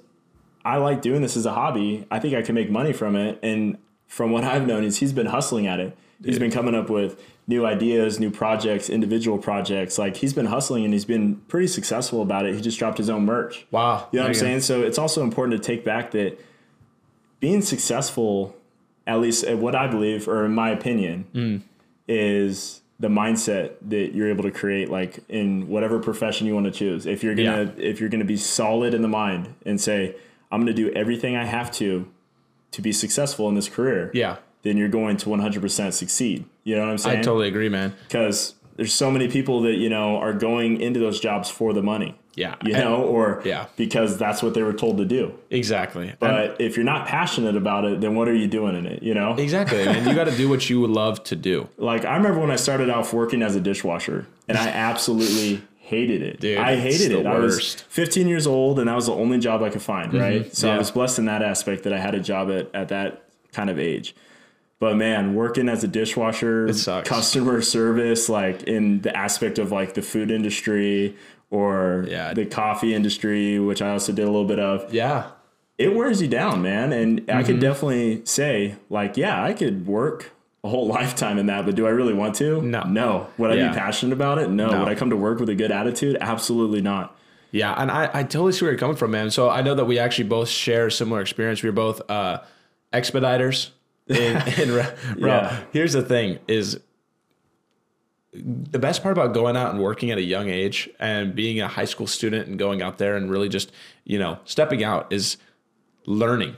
i 0.65 0.77
like 0.77 1.03
doing 1.03 1.21
this 1.23 1.37
as 1.37 1.45
a 1.47 1.53
hobby. 1.53 2.07
I 2.11 2.19
think 2.21 2.35
i 2.35 2.43
can 2.43 2.55
make 2.55 2.71
money 2.71 2.93
from 2.93 3.17
it. 3.17 3.39
And 3.43 3.79
from 4.07 4.31
what 4.33 4.45
i've 4.45 4.67
known 4.67 4.85
is 4.85 4.99
he's 4.99 5.13
been 5.13 5.27
hustling 5.27 5.67
at 5.67 5.81
it. 5.81 5.97
He's 6.25 6.39
been 6.39 6.51
coming 6.51 6.75
up 6.75 6.89
with 6.89 7.21
new 7.47 7.67
ideas 7.67 8.19
new 8.21 8.31
projects 8.31 8.89
individual 8.89 9.39
projects. 9.39 9.99
Like 9.99 10.17
he's 10.17 10.33
been 10.33 10.47
hustling 10.47 10.85
and 10.85 10.93
he's 10.93 11.05
been 11.05 11.37
pretty 11.49 11.67
successful 11.67 12.23
about 12.23 12.47
it. 12.47 12.55
He 12.55 12.61
just 12.61 12.79
dropped 12.79 12.99
his 12.99 13.11
own 13.11 13.25
merch. 13.27 13.67
Wow. 13.71 14.09
you 14.13 14.19
know 14.19 14.25
what 14.25 14.29
i'm 14.29 14.35
saying? 14.35 14.61
So 14.61 14.83
it's 14.83 14.99
also 14.99 15.23
important 15.23 15.61
to 15.61 15.67
take 15.67 15.85
back 15.85 16.13
that 16.13 16.39
being 17.41 17.61
successful 17.61 18.57
at 19.07 19.21
least 19.21 19.45
at 19.45 19.59
what 19.59 19.75
i 19.75 19.87
believe 19.87 20.27
or 20.29 20.45
in 20.47 20.55
my 20.55 20.71
opinion 20.71 21.25
Hmm. 21.35 21.57
is 22.09 22.81
the 23.05 23.11
mindset 23.11 23.75
that 23.83 24.15
you're 24.15 24.31
able 24.31 24.45
to 24.45 24.51
create 24.51 24.89
like 24.89 25.19
in 25.29 25.69
whatever 25.69 26.01
profession 26.01 26.47
you 26.47 26.55
want 26.55 26.65
to 26.65 26.73
choose. 26.73 27.05
If 27.05 27.23
you're 27.23 27.35
gonna 27.35 27.75
if 27.77 28.01
you're 28.01 28.09
gonna 28.09 28.25
be 28.25 28.39
solid 28.39 28.95
in 28.95 29.03
the 29.03 29.09
mind 29.09 29.55
and 29.67 29.79
say, 29.79 30.17
I'm 30.51 30.63
gonna 30.63 30.73
do 30.73 30.91
everything 30.93 31.37
I 31.37 31.45
have 31.45 31.71
to 31.73 32.09
to 32.71 32.81
be 32.81 32.93
successful 32.93 33.47
in 33.51 33.55
this 33.55 33.69
career. 33.69 34.11
Yeah. 34.15 34.39
Then 34.63 34.79
you're 34.79 34.89
going 34.89 35.19
to 35.19 35.27
100% 35.27 35.93
succeed. 35.93 36.47
You 36.65 36.77
know 36.77 36.81
what 36.81 36.91
I'm 36.93 36.97
saying? 36.97 37.19
I 37.19 37.23
totally 37.23 37.47
agree, 37.49 37.69
man. 37.69 37.95
because 38.09 38.55
there's 38.77 38.95
so 38.95 39.11
many 39.11 39.29
people 39.29 39.61
that 39.63 39.75
you 39.75 39.91
know 39.91 40.17
are 40.17 40.33
going 40.33 40.81
into 40.81 40.99
those 40.99 41.21
jobs 41.21 41.51
for 41.51 41.75
the 41.75 41.83
money 41.83 42.19
Yeah. 42.37 42.55
you 42.65 42.73
know 42.73 43.03
or 43.03 43.43
Yeah. 43.45 43.67
because 43.77 44.19
that's 44.19 44.43
what 44.43 44.55
they 44.55 44.63
were 44.63 44.73
told 44.73 44.99
to 44.99 45.05
do 45.05 45.33
exactly. 45.51 46.09
And- 46.09 46.19
but 46.19 46.61
if 46.61 46.77
you're 46.77 46.85
not 46.85 47.07
passionate 47.07 47.57
about 47.57 47.85
it 47.85 48.01
then 48.01 48.15
what 48.15 48.29
are 48.29 48.35
you 48.35 48.47
doing 48.47 48.77
in 48.77 48.87
it 48.87 49.03
you 49.03 49.15
know 49.15 49.35
exactly. 49.37 49.83
And 49.83 50.07
you 50.07 50.15
got 50.15 50.25
to 50.25 50.37
do 50.37 50.49
what 50.49 50.69
you 50.69 50.87
love 50.87 51.23
to 51.25 51.37
do. 51.37 51.69
like 51.77 52.05
i 52.05 52.17
remember 52.17 52.41
when 52.41 52.51
i 52.51 52.57
started 52.57 52.91
off 52.91 53.13
working 53.13 53.43
as 53.43 53.55
a 53.57 53.61
dishwasher 53.61 54.27
and 54.49 54.59
i 54.59 54.69
absolutely 54.69 55.63
hated 55.79 56.23
it 56.23 56.41
Dude, 56.41 56.59
i 56.59 56.77
hated 56.77 57.13
it 57.13 57.27
i 57.27 57.39
was 57.39 57.75
15 57.75 58.27
years 58.27 58.47
old 58.47 58.79
and 58.79 58.89
that 58.89 58.95
was 58.95 59.07
the 59.07 59.13
only 59.13 59.39
job 59.39 59.63
i 59.63 59.69
could 59.71 59.83
find 59.83 60.15
right 60.15 60.43
mm-hmm. 60.43 60.53
so 60.53 60.71
i 60.71 60.79
was 60.79 60.91
blessed 60.91 61.19
in 61.19 61.27
that 61.27 61.43
aspect 61.43 61.85
that 61.85 61.93
i 61.93 61.99
had 61.99 62.15
a 62.15 62.21
job 62.21 62.51
at, 62.51 62.75
at 62.75 62.89
that 62.89 63.25
kind 63.53 63.69
of 63.69 63.79
age 63.79 64.15
but 64.81 64.97
man, 64.97 65.35
working 65.35 65.69
as 65.71 65.83
a 65.83 65.89
dishwasher, 65.89 66.69
customer 67.05 67.63
service, 67.63 68.29
like 68.29 68.65
in 68.65 69.01
the 69.01 69.17
aspect 69.17 69.59
of 69.59 69.73
like 69.73 69.95
the 69.95 70.03
food 70.03 70.31
industry 70.31 71.17
or 71.55 72.05
Yeah. 72.09 72.35
the 72.35 72.45
coffee 72.47 72.95
industry, 72.95 73.59
which 73.59 73.81
I 73.81 73.91
also 73.91 74.13
did 74.13 74.23
a 74.25 74.31
little 74.31 74.45
bit 74.47 74.59
of, 74.59 74.93
Yeah. 74.93 75.25
it 75.79 75.95
wears 75.95 76.21
you 76.21 76.29
down, 76.29 76.63
man. 76.63 76.93
And 76.93 77.21
I 77.29 77.33
Mm-hmm. 77.35 77.47
could 77.47 77.61
definitely 77.61 78.23
say, 78.25 78.75
like, 78.91 79.17
yeah, 79.17 79.43
I 79.43 79.53
could 79.53 79.87
work 79.87 80.33
a 80.65 80.69
whole 80.69 80.87
lifetime 80.99 81.39
in 81.39 81.47
that, 81.47 81.65
but 81.67 81.75
do 81.77 81.87
I 81.87 81.91
really 81.91 82.15
want 82.15 82.35
to? 82.37 82.61
No. 82.63 82.83
No. 82.83 83.27
Would 83.39 83.51
I 83.53 83.55
Yeah. 83.55 83.69
be 83.69 83.75
passionate 83.77 84.13
about 84.13 84.39
it? 84.39 84.51
No. 84.51 84.71
No. 84.71 84.81
Would 84.81 84.89
I 84.89 84.95
come 84.95 85.11
to 85.11 85.17
work 85.17 85.39
with 85.39 85.49
a 85.49 85.55
good 85.55 85.71
attitude? 85.71 86.17
Absolutely 86.21 86.81
not. 86.81 87.17
Yeah, 87.53 87.73
and 87.81 87.89
I, 87.89 88.11
I 88.13 88.23
totally 88.25 88.51
see 88.53 88.65
where 88.65 88.73
you're 88.73 88.79
coming 88.81 88.97
from, 88.97 89.13
man. 89.13 89.31
So 89.31 89.49
I 89.49 89.63
know 89.63 89.77
that 89.77 89.85
we 89.85 89.97
actually 89.99 90.25
both 90.29 90.49
share 90.49 90.87
a 90.89 90.91
similar 90.91 91.21
experience. 91.21 91.63
We 91.63 91.69
are 91.69 91.73
both 91.73 92.03
uh, 92.11 92.39
expediters. 92.93 93.71
In, 94.09 94.37
in, 94.61 94.69
bro, 94.71 94.85
Yeah. 95.29 95.57
here's 95.73 95.93
the 95.93 96.03
thing: 96.03 96.39
is 96.49 96.81
the 98.35 98.79
best 98.79 99.03
part 99.03 99.13
about 99.13 99.33
going 99.35 99.57
out 99.57 99.73
and 99.73 99.83
working 99.83 100.11
at 100.11 100.19
a 100.19 100.23
young 100.23 100.49
age 100.51 100.89
and 100.99 101.35
being 101.35 101.61
a 101.61 101.69
high 101.69 101.85
school 101.85 102.07
student 102.07 102.49
and 102.49 102.59
going 102.59 102.83
out 102.83 102.99
there 102.99 103.17
and 103.17 103.31
really 103.31 103.49
just 103.49 103.71
you 104.05 104.19
know 104.19 104.39
stepping 104.45 104.83
out 104.83 105.13
is 105.13 105.37
learning. 106.07 106.57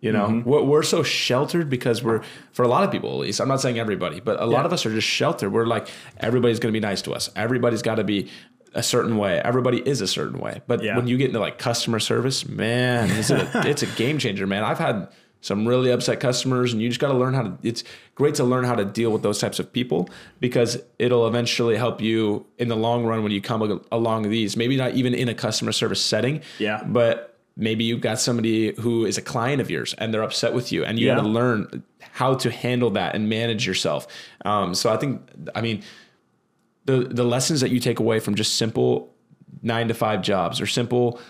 You 0.00 0.10
know, 0.10 0.26
Mm-hmm. 0.26 0.48
we're, 0.50 0.62
we're 0.62 0.82
so 0.82 1.04
sheltered 1.04 1.70
because 1.70 2.02
we're, 2.02 2.22
for 2.52 2.64
a 2.64 2.68
lot 2.68 2.82
of 2.82 2.90
people 2.90 3.10
at 3.12 3.18
least, 3.20 3.40
I'm 3.40 3.46
not 3.46 3.60
saying 3.60 3.78
everybody, 3.78 4.18
but 4.18 4.40
a 4.42 4.46
lot 4.46 4.66
of 4.66 4.72
us 4.72 4.84
are 4.84 4.90
just 4.92 5.06
sheltered. 5.06 5.52
We're 5.52 5.64
like, 5.66 5.86
everybody's 6.18 6.58
going 6.58 6.72
to 6.74 6.76
be 6.76 6.84
nice 6.84 7.02
to 7.02 7.12
us. 7.12 7.30
Everybody's 7.36 7.82
got 7.82 7.94
to 7.96 8.04
be 8.04 8.28
a 8.74 8.82
certain 8.82 9.16
way. 9.16 9.38
Everybody 9.38 9.78
is 9.78 10.00
a 10.00 10.08
certain 10.08 10.40
way. 10.40 10.60
But 10.66 10.82
Yeah. 10.82 10.96
when 10.96 11.06
you 11.06 11.16
get 11.18 11.28
into 11.28 11.38
like 11.38 11.56
customer 11.58 12.00
service, 12.00 12.48
man, 12.48 13.10
it's 13.12 13.30
a, 13.30 13.48
it's 13.68 13.84
a 13.84 13.86
game 13.86 14.18
changer, 14.18 14.44
man. 14.44 14.64
I've 14.64 14.78
had 14.80 15.06
some 15.42 15.66
really 15.68 15.90
upset 15.90 16.20
customers 16.20 16.72
and 16.72 16.80
you 16.80 16.88
just 16.88 17.00
got 17.00 17.08
to 17.08 17.18
learn 17.18 17.34
how 17.34 17.42
to, 17.42 17.58
it's 17.62 17.84
great 18.14 18.34
to 18.36 18.44
learn 18.44 18.64
how 18.64 18.74
to 18.76 18.84
deal 18.84 19.10
with 19.10 19.22
those 19.22 19.38
types 19.38 19.58
of 19.58 19.70
people 19.72 20.08
because 20.40 20.80
it'll 20.98 21.26
eventually 21.26 21.76
help 21.76 22.00
you 22.00 22.46
in 22.58 22.68
the 22.68 22.76
long 22.76 23.04
run 23.04 23.22
when 23.24 23.32
you 23.32 23.40
come 23.42 23.60
along 23.92 24.30
these, 24.30 24.56
maybe 24.56 24.76
not 24.76 24.92
even 24.94 25.12
in 25.14 25.28
a 25.28 25.34
customer 25.34 25.72
service 25.72 26.00
setting. 26.00 26.40
Yeah. 26.58 26.82
But 26.86 27.36
maybe 27.56 27.82
you've 27.84 28.00
got 28.00 28.18
somebody 28.20 28.72
who 28.80 29.04
is 29.04 29.18
a 29.18 29.22
client 29.22 29.60
of 29.60 29.68
yours 29.68 29.94
and 29.98 30.14
they're 30.14 30.22
upset 30.22 30.54
with 30.54 30.70
you 30.72 30.84
and 30.84 30.98
you 30.98 31.08
Yeah. 31.08 31.16
got 31.16 31.22
to 31.22 31.28
learn 31.28 31.82
how 32.12 32.34
to 32.36 32.50
handle 32.50 32.90
that 32.90 33.14
and 33.16 33.28
manage 33.28 33.66
yourself. 33.66 34.06
Um, 34.44 34.74
so 34.76 34.90
I 34.92 34.96
think, 34.96 35.20
I 35.54 35.60
mean, 35.60 35.82
the 36.84 36.98
the 37.04 37.24
lessons 37.24 37.60
that 37.60 37.70
you 37.70 37.78
take 37.80 37.98
away 38.00 38.18
from 38.20 38.34
just 38.34 38.54
simple 38.56 39.12
nine 39.62 39.86
to 39.88 39.94
five 39.94 40.22
jobs 40.22 40.60
or 40.60 40.66
simple 40.66 41.20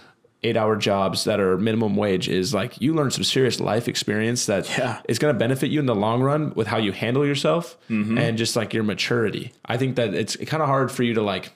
eight 0.45 0.57
hour 0.57 0.75
jobs 0.77 1.25
that 1.25 1.39
are 1.39 1.57
minimum 1.57 1.95
wage 1.95 2.29
is 2.29 2.53
like 2.53 2.81
you 2.81 2.93
learn 2.95 3.11
some 3.11 3.23
serious 3.25 3.61
life 3.61 3.87
experience 3.87 4.47
that 4.47 4.69
Yeah. 4.77 5.01
is 5.09 5.19
going 5.21 5.33
to 5.33 5.39
benefit 5.39 5.71
you 5.71 5.79
in 5.79 5.87
the 5.87 5.95
long 5.95 6.21
run 6.23 6.53
with 6.55 6.67
how 6.67 6.79
you 6.79 6.91
handle 6.93 7.25
yourself 7.25 7.77
Mm-hmm. 7.89 8.19
and 8.19 8.37
just 8.39 8.57
like 8.57 8.75
your 8.75 8.83
maturity. 8.83 9.53
I 9.65 9.77
think 9.77 9.97
that 9.97 10.15
it's 10.15 10.35
kind 10.37 10.63
of 10.63 10.69
hard 10.69 10.91
for 10.91 11.05
you 11.05 11.15
to 11.15 11.23
like 11.23 11.53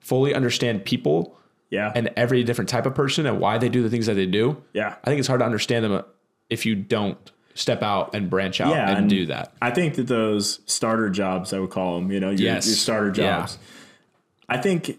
fully 0.00 0.34
understand 0.34 0.84
people 0.84 1.36
Yeah. 1.70 1.92
and 1.94 2.10
every 2.16 2.44
different 2.44 2.68
type 2.70 2.86
of 2.86 2.94
person 2.94 3.26
and 3.26 3.40
why 3.40 3.58
they 3.58 3.68
do 3.68 3.82
the 3.82 3.90
things 3.90 4.06
that 4.06 4.14
they 4.14 4.26
do. 4.26 4.62
yeah. 4.72 4.96
I 5.04 5.10
think 5.10 5.18
it's 5.18 5.28
hard 5.28 5.40
to 5.40 5.46
understand 5.46 5.84
them 5.84 6.02
if 6.48 6.64
you 6.64 6.76
don't 6.76 7.18
step 7.54 7.82
out 7.82 8.14
and 8.14 8.30
branch 8.30 8.60
out 8.60 8.70
Yeah, 8.70 8.88
and, 8.88 8.98
and- 9.00 9.10
do 9.10 9.26
that. 9.26 9.52
I 9.60 9.70
think 9.70 9.94
that 9.96 10.06
those 10.06 10.60
starter 10.66 11.10
jobs, 11.10 11.52
I 11.52 11.58
would 11.58 11.70
call 11.70 11.98
them, 11.98 12.12
you 12.12 12.20
know, 12.20 12.30
your, 12.30 12.38
Yes. 12.40 12.66
your 12.66 12.76
starter 12.76 13.08
Yeah. 13.20 13.40
jobs. 13.40 13.58
I 14.48 14.58
think 14.58 14.98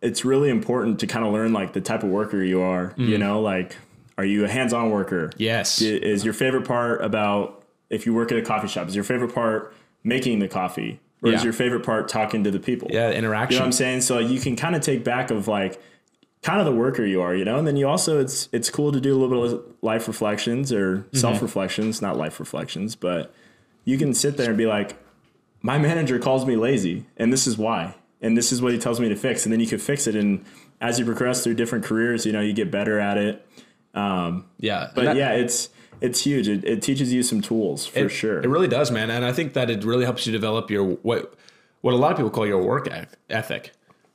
it's 0.00 0.24
really 0.24 0.48
important 0.50 1.00
to 1.00 1.06
kind 1.06 1.26
of 1.26 1.32
learn 1.32 1.52
like 1.52 1.72
the 1.72 1.80
type 1.80 2.02
of 2.02 2.10
worker 2.10 2.42
you 2.42 2.60
are. 2.60 2.90
Mm. 2.96 3.08
You 3.08 3.18
know, 3.18 3.40
like, 3.40 3.76
are 4.16 4.24
you 4.24 4.44
a 4.44 4.48
hands 4.48 4.72
on 4.72 4.90
worker? 4.90 5.30
Yes. 5.36 5.80
Is 5.80 6.24
your 6.24 6.34
favorite 6.34 6.66
part 6.66 7.02
about 7.04 7.64
if 7.90 8.06
you 8.06 8.14
work 8.14 8.30
at 8.32 8.38
a 8.38 8.42
coffee 8.42 8.68
shop? 8.68 8.88
Is 8.88 8.94
your 8.94 9.04
favorite 9.04 9.34
part 9.34 9.74
making 10.04 10.38
the 10.38 10.48
coffee, 10.48 11.00
or 11.22 11.32
is 11.32 11.42
your 11.44 11.52
favorite 11.52 11.84
part 11.84 12.08
talking 12.08 12.44
to 12.44 12.50
the 12.50 12.60
people? 12.60 12.88
Yeah, 12.90 13.10
interaction. 13.10 13.54
You 13.54 13.58
know 13.58 13.62
what 13.64 13.66
I'm 13.66 13.72
saying? 13.72 14.00
So 14.02 14.18
you 14.18 14.40
can 14.40 14.56
kind 14.56 14.74
of 14.76 14.82
take 14.82 15.02
back 15.04 15.30
of 15.30 15.48
like 15.48 15.80
kind 16.42 16.60
of 16.60 16.66
the 16.66 16.72
worker 16.72 17.04
you 17.04 17.20
are, 17.20 17.34
you 17.34 17.44
know, 17.44 17.58
and 17.58 17.66
then 17.66 17.76
you 17.76 17.88
also 17.88 18.20
it's 18.20 18.48
it's 18.52 18.70
cool 18.70 18.92
to 18.92 19.00
do 19.00 19.12
a 19.12 19.16
little 19.18 19.48
bit 19.48 19.52
of 19.54 19.64
life 19.82 20.06
reflections 20.08 20.72
or 20.72 20.98
Mm-hmm. 20.98 21.16
self 21.16 21.42
reflections, 21.42 22.00
not 22.00 22.16
life 22.16 22.38
reflections, 22.38 22.94
but 22.94 23.34
you 23.84 23.98
can 23.98 24.14
sit 24.14 24.36
there 24.36 24.48
and 24.50 24.56
be 24.58 24.66
like, 24.66 24.96
my 25.62 25.78
manager 25.78 26.18
calls 26.18 26.46
me 26.46 26.56
lazy, 26.56 27.06
and 27.16 27.32
this 27.32 27.46
is 27.46 27.56
why, 27.58 27.96
and 28.20 28.36
this 28.36 28.52
is 28.52 28.60
what 28.60 28.72
he 28.72 28.78
tells 28.78 29.00
me 29.00 29.08
to 29.08 29.16
fix, 29.16 29.44
and 29.44 29.52
then 29.52 29.60
you 29.60 29.66
can 29.66 29.78
fix 29.78 30.06
it, 30.06 30.14
and 30.14 30.44
as 30.80 30.98
you 30.98 31.04
progress 31.04 31.42
through 31.44 31.54
different 31.54 31.84
careers, 31.84 32.24
you 32.26 32.32
know, 32.32 32.40
you 32.40 32.52
get 32.52 32.70
better 32.70 32.98
at 32.98 33.18
it. 33.18 33.46
yeah. 34.58 34.90
But 34.94 35.04
that- 35.04 35.16
yeah, 35.16 35.32
it's 35.32 35.70
it's 36.00 36.20
huge. 36.20 36.48
It, 36.48 36.64
it 36.64 36.82
teaches 36.82 37.12
you 37.12 37.22
some 37.22 37.40
tools 37.40 37.86
for 37.86 37.98
it, 38.00 38.08
sure. 38.10 38.40
It 38.40 38.48
really 38.48 38.68
does, 38.68 38.90
man. 38.90 39.10
And 39.10 39.24
I 39.24 39.32
think 39.32 39.54
that 39.54 39.70
it 39.70 39.84
really 39.84 40.04
helps 40.04 40.26
you 40.26 40.32
develop 40.32 40.70
your 40.70 40.84
what 40.84 41.34
what 41.80 41.94
a 41.94 41.96
lot 41.96 42.12
of 42.12 42.16
people 42.16 42.30
call 42.30 42.46
your 42.46 42.62
work 42.62 42.88
ethic. 43.30 43.72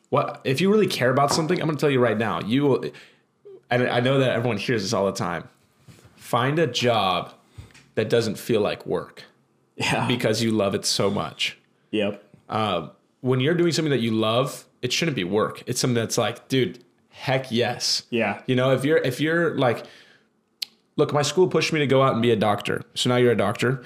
What 0.09 0.41
if 0.43 0.61
you 0.61 0.71
really 0.71 0.87
care 0.87 1.09
about 1.09 1.31
something? 1.31 1.59
I'm 1.59 1.67
going 1.67 1.77
to 1.77 1.81
tell 1.81 1.89
you 1.89 1.99
right 1.99 2.17
now. 2.17 2.39
You 2.41 2.63
will, 2.63 2.85
and 3.69 3.87
I 3.87 3.99
know 3.99 4.19
that 4.19 4.31
everyone 4.31 4.57
hears 4.57 4.83
this 4.83 4.93
all 4.93 5.05
the 5.05 5.11
time. 5.11 5.49
Find 6.15 6.59
a 6.59 6.67
job 6.67 7.33
that 7.95 8.09
doesn't 8.09 8.37
feel 8.37 8.61
like 8.61 8.85
work 8.85 9.23
yeah. 9.75 10.07
because 10.07 10.41
you 10.41 10.51
love 10.51 10.75
it 10.75 10.85
so 10.85 11.09
much. 11.09 11.57
yep. 11.91 12.23
Uh, 12.49 12.89
when 13.23 13.39
you're 13.39 13.53
doing 13.53 13.71
something 13.71 13.91
that 13.91 14.01
you 14.01 14.11
love, 14.11 14.65
it 14.81 14.91
shouldn't 14.91 15.15
be 15.15 15.23
work. 15.23 15.63
It's 15.65 15.79
something 15.79 15.95
that's 15.95 16.17
like, 16.17 16.49
dude, 16.49 16.83
heck 17.09 17.51
yes. 17.51 18.03
Yeah. 18.09 18.41
You 18.47 18.55
know, 18.55 18.71
if 18.73 18.83
you're 18.83 18.97
if 18.97 19.21
you're 19.21 19.55
like, 19.57 19.85
look, 20.97 21.13
my 21.13 21.21
school 21.21 21.47
pushed 21.47 21.71
me 21.71 21.79
to 21.79 21.87
go 21.87 22.03
out 22.03 22.13
and 22.13 22.21
be 22.21 22.31
a 22.31 22.35
doctor. 22.35 22.83
So 22.95 23.09
now 23.09 23.15
you're 23.15 23.31
a 23.31 23.37
doctor. 23.37 23.81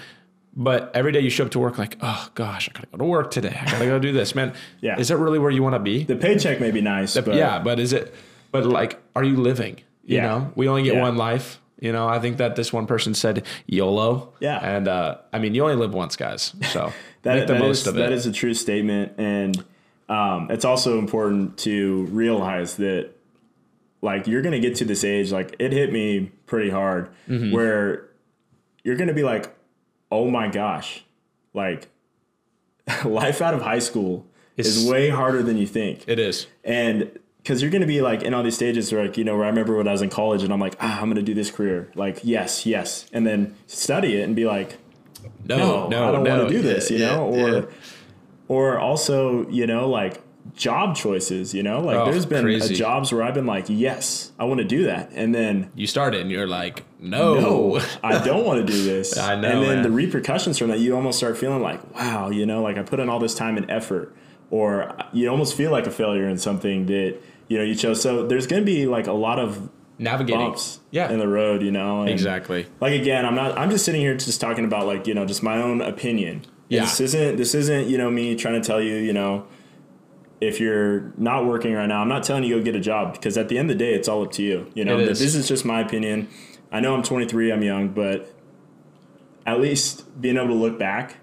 But 0.59 0.89
every 0.95 1.11
day 1.11 1.19
you 1.19 1.29
show 1.29 1.45
up 1.45 1.51
to 1.51 1.59
work 1.59 1.77
like, 1.77 1.97
oh 2.01 2.29
gosh, 2.33 2.67
I 2.67 2.73
gotta 2.73 2.87
go 2.87 2.97
to 2.97 3.03
work 3.03 3.29
today. 3.29 3.55
I 3.61 3.65
gotta 3.71 3.85
go 3.85 3.99
do 3.99 4.11
this, 4.11 4.33
man. 4.33 4.53
Yeah. 4.81 4.97
Is 4.99 5.09
that 5.09 5.17
really 5.17 5.37
where 5.37 5.51
you 5.51 5.61
want 5.61 5.75
to 5.75 5.79
be? 5.79 6.03
The 6.03 6.15
paycheck 6.15 6.59
may 6.59 6.71
be 6.71 6.81
nice, 6.81 7.13
but 7.15 7.35
yeah, 7.35 7.59
but 7.59 7.79
is 7.79 7.93
it? 7.93 8.15
But 8.51 8.65
like, 8.65 8.99
are 9.15 9.23
you 9.23 9.35
living? 9.37 9.75
You 10.03 10.15
Yeah. 10.17 10.25
know, 10.27 10.51
we 10.55 10.67
only 10.67 10.81
get 10.81 10.95
Yeah. 10.95 11.01
one 11.01 11.15
life. 11.15 11.61
You 11.79 11.91
know, 11.91 12.07
I 12.07 12.17
think 12.17 12.37
that 12.37 12.55
this 12.55 12.73
one 12.73 12.87
person 12.87 13.13
said 13.13 13.45
YOLO. 13.67 14.33
Yeah. 14.39 14.57
And 14.57 14.87
uh, 14.87 15.17
I 15.31 15.37
mean, 15.37 15.53
you 15.53 15.61
only 15.61 15.75
live 15.75 15.93
once, 15.93 16.15
guys. 16.15 16.55
So 16.71 16.91
that, 17.35 17.47
that 17.47 17.59
most 17.59 17.81
is- 17.81 17.87
of 17.87 17.95
it. 17.95 17.99
That 17.99 18.11
is 18.11 18.25
a 18.25 18.31
true 18.31 18.53
statement, 18.53 19.13
and 19.17 19.63
um, 20.09 20.49
it's 20.49 20.65
also 20.65 20.97
important 20.99 21.57
to 21.59 22.05
realize 22.11 22.77
that, 22.77 23.09
like, 24.01 24.27
you're 24.27 24.41
going 24.41 24.53
to 24.53 24.59
get 24.59 24.75
to 24.77 24.85
this 24.85 25.03
age. 25.03 25.31
Like, 25.31 25.55
it 25.59 25.71
hit 25.73 25.91
me 25.91 26.31
pretty 26.45 26.69
hard, 26.69 27.09
Mm-hmm. 27.29 27.51
where 27.51 28.07
you're 28.83 28.95
going 28.95 29.09
to 29.09 29.13
be 29.13 29.23
like, 29.23 29.53
"Oh 30.11 30.29
my 30.31 30.47
gosh!" 30.47 31.03
Like, 31.53 31.89
life 33.05 33.41
out 33.41 33.53
of 33.53 33.61
high 33.61 33.79
school 33.79 34.25
It's- 34.55 34.75
is 34.75 34.89
way 34.89 35.09
harder 35.09 35.43
than 35.43 35.57
you 35.57 35.67
think, 35.67 36.05
it 36.07 36.19
is. 36.19 36.47
and 36.63 37.11
because 37.43 37.61
you're 37.61 37.71
going 37.71 37.81
to 37.81 37.87
be 37.87 38.01
like 38.01 38.23
in 38.23 38.33
all 38.33 38.43
these 38.43 38.55
stages 38.55 38.91
where 38.91 39.05
like 39.05 39.17
you 39.17 39.23
know 39.23 39.35
where 39.37 39.45
I 39.45 39.49
remember 39.49 39.77
when 39.77 39.87
I 39.87 39.93
was 39.93 40.01
in 40.01 40.09
college 40.09 40.43
and 40.43 40.51
I'm 40.51 40.59
like 40.59 40.75
ah 40.81 40.97
I'm 40.99 41.05
going 41.05 41.15
to 41.15 41.21
do 41.21 41.33
this 41.33 41.49
career 41.49 41.89
like 41.95 42.19
yes 42.23 42.65
yes 42.65 43.05
and 43.13 43.25
then 43.25 43.55
study 43.67 44.17
it 44.17 44.23
and 44.23 44.35
be 44.35 44.45
like 44.45 44.77
No, 45.45 45.57
no, 45.57 45.87
no, 45.89 46.09
I 46.09 46.11
don't 46.11 46.23
no. 46.23 46.37
want 46.37 46.49
to 46.49 46.55
do 46.55 46.61
this, 46.61 46.89
you 46.91 46.97
Yeah, 46.97 47.15
know, 47.17 47.25
or 47.25 47.49
yeah. 47.49 47.61
or 48.47 48.79
also, 48.79 49.47
you 49.49 49.67
know, 49.67 49.89
like 49.89 50.21
job 50.55 50.95
choices, 50.95 51.53
you 51.53 51.61
know, 51.61 51.81
like 51.81 51.97
Oh, 51.97 52.05
there's 52.09 52.25
been 52.25 52.45
uh, 52.49 52.67
jobs 52.69 53.11
where 53.11 53.21
I've 53.21 53.33
been 53.33 53.45
like, 53.45 53.65
yes, 53.67 54.31
I 54.39 54.45
want 54.45 54.59
to 54.59 54.63
do 54.63 54.83
that, 54.85 55.11
and 55.13 55.35
then 55.35 55.69
you 55.75 55.87
start 55.87 56.15
it 56.15 56.21
and 56.21 56.31
you're 56.31 56.47
like, 56.47 56.83
no. 56.99 57.39
no, 57.39 57.81
I 58.03 58.23
don't 58.23 58.45
want 58.45 58.65
to 58.65 58.71
do 58.73 58.83
this. 58.83 59.17
I 59.17 59.35
know, 59.35 59.49
And 59.49 59.61
then 59.63 59.73
man. 59.75 59.83
the 59.83 59.91
repercussions 59.91 60.57
from 60.57 60.69
that, 60.69 60.79
you 60.79 60.95
almost 60.95 61.17
start 61.17 61.37
feeling 61.37 61.61
like, 61.61 61.93
wow, 61.95 62.29
you 62.29 62.45
know, 62.45 62.61
like 62.61 62.77
I 62.77 62.83
put 62.83 62.99
in 62.99 63.09
all 63.09 63.19
this 63.19 63.35
time 63.35 63.57
and 63.57 63.69
effort, 63.69 64.15
or 64.49 64.95
you 65.13 65.29
almost 65.29 65.55
feel 65.55 65.71
like 65.71 65.85
a 65.85 65.91
failure 65.91 66.27
in 66.27 66.37
something 66.37 66.85
that 66.87 67.17
you 67.49 67.57
know 67.57 67.63
you 67.63 67.75
chose. 67.75 68.01
So 68.01 68.25
there's 68.25 68.47
going 68.47 68.61
to 68.61 68.65
be 68.65 68.85
like 68.87 69.07
a 69.07 69.11
lot 69.13 69.39
of 69.39 69.69
Navigating. 69.99 70.39
bumps 70.39 70.79
Yeah. 70.91 71.11
in 71.11 71.19
the 71.19 71.27
road, 71.27 71.61
you 71.61 71.71
know, 71.71 72.01
and 72.01 72.09
exactly. 72.09 72.67
like 72.79 72.93
again, 72.93 73.25
I'm 73.25 73.35
not. 73.35 73.57
I'm 73.57 73.69
just 73.69 73.83
sitting 73.85 74.01
here 74.01 74.15
just 74.15 74.39
talking 74.39 74.65
about 74.65 74.85
like 74.85 75.07
you 75.07 75.13
know 75.13 75.25
just 75.25 75.41
my 75.43 75.57
own 75.61 75.81
opinion. 75.81 76.45
Yeah. 76.69 76.81
This 76.81 76.99
isn't 76.99 77.37
this 77.37 77.55
isn't, 77.55 77.87
you 77.87 77.97
know, 77.97 78.11
me 78.11 78.35
trying 78.35 78.61
to 78.61 78.65
tell 78.65 78.81
you, 78.81 78.95
you 78.95 79.13
know, 79.13 79.47
if 80.41 80.59
you're 80.59 81.13
not 81.17 81.45
working 81.45 81.73
right 81.73 81.87
now, 81.87 82.01
I'm 82.01 82.09
not 82.09 82.23
telling 82.23 82.43
you 82.43 82.57
go 82.57 82.63
get 82.63 82.75
a 82.75 82.79
job 82.79 83.13
because 83.13 83.37
at 83.37 83.49
the 83.49 83.57
end 83.57 83.71
of 83.71 83.77
the 83.77 83.83
day, 83.83 83.93
it's 83.93 84.07
all 84.07 84.23
up 84.23 84.31
to 84.33 84.43
you. 84.43 84.71
You 84.73 84.85
know, 84.85 84.99
is. 84.99 85.19
this 85.19 85.33
is 85.33 85.47
just 85.47 85.65
my 85.65 85.81
opinion. 85.81 86.27
I 86.71 86.79
know 86.79 86.93
I'm 86.93 87.03
23, 87.03 87.51
I'm 87.51 87.63
young, 87.63 87.89
but 87.89 88.31
at 89.45 89.61
least 89.61 90.19
being 90.21 90.35
able 90.35 90.47
to 90.49 90.53
look 90.53 90.77
back, 90.77 91.17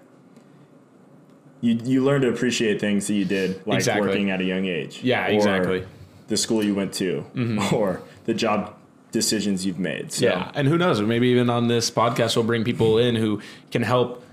you 1.61 1.79
you 1.83 2.03
learn 2.03 2.21
to 2.21 2.29
appreciate 2.29 2.81
things 2.81 3.07
that 3.07 3.13
you 3.13 3.25
did, 3.25 3.65
like 3.67 3.77
Exactly. 3.77 4.07
working 4.07 4.31
at 4.31 4.41
a 4.41 4.43
young 4.43 4.65
age. 4.65 5.01
Yeah, 5.03 5.27
or 5.27 5.29
exactly. 5.29 5.87
The 6.27 6.37
school 6.37 6.63
you 6.63 6.73
went 6.73 6.91
to, 6.95 7.23
mm-hmm. 7.35 7.75
or 7.75 8.01
the 8.25 8.33
job 8.33 8.73
decisions 9.11 9.65
you've 9.65 9.79
made. 9.79 10.11
So, 10.11 10.25
Yeah, 10.25 10.51
and 10.55 10.67
who 10.67 10.77
knows? 10.77 11.01
Maybe 11.01 11.27
even 11.29 11.49
on 11.49 11.67
this 11.67 11.89
podcast, 11.89 12.35
we'll 12.35 12.45
bring 12.45 12.63
people 12.63 12.97
in 12.97 13.15
who 13.15 13.41
can 13.71 13.81
help 13.81 14.23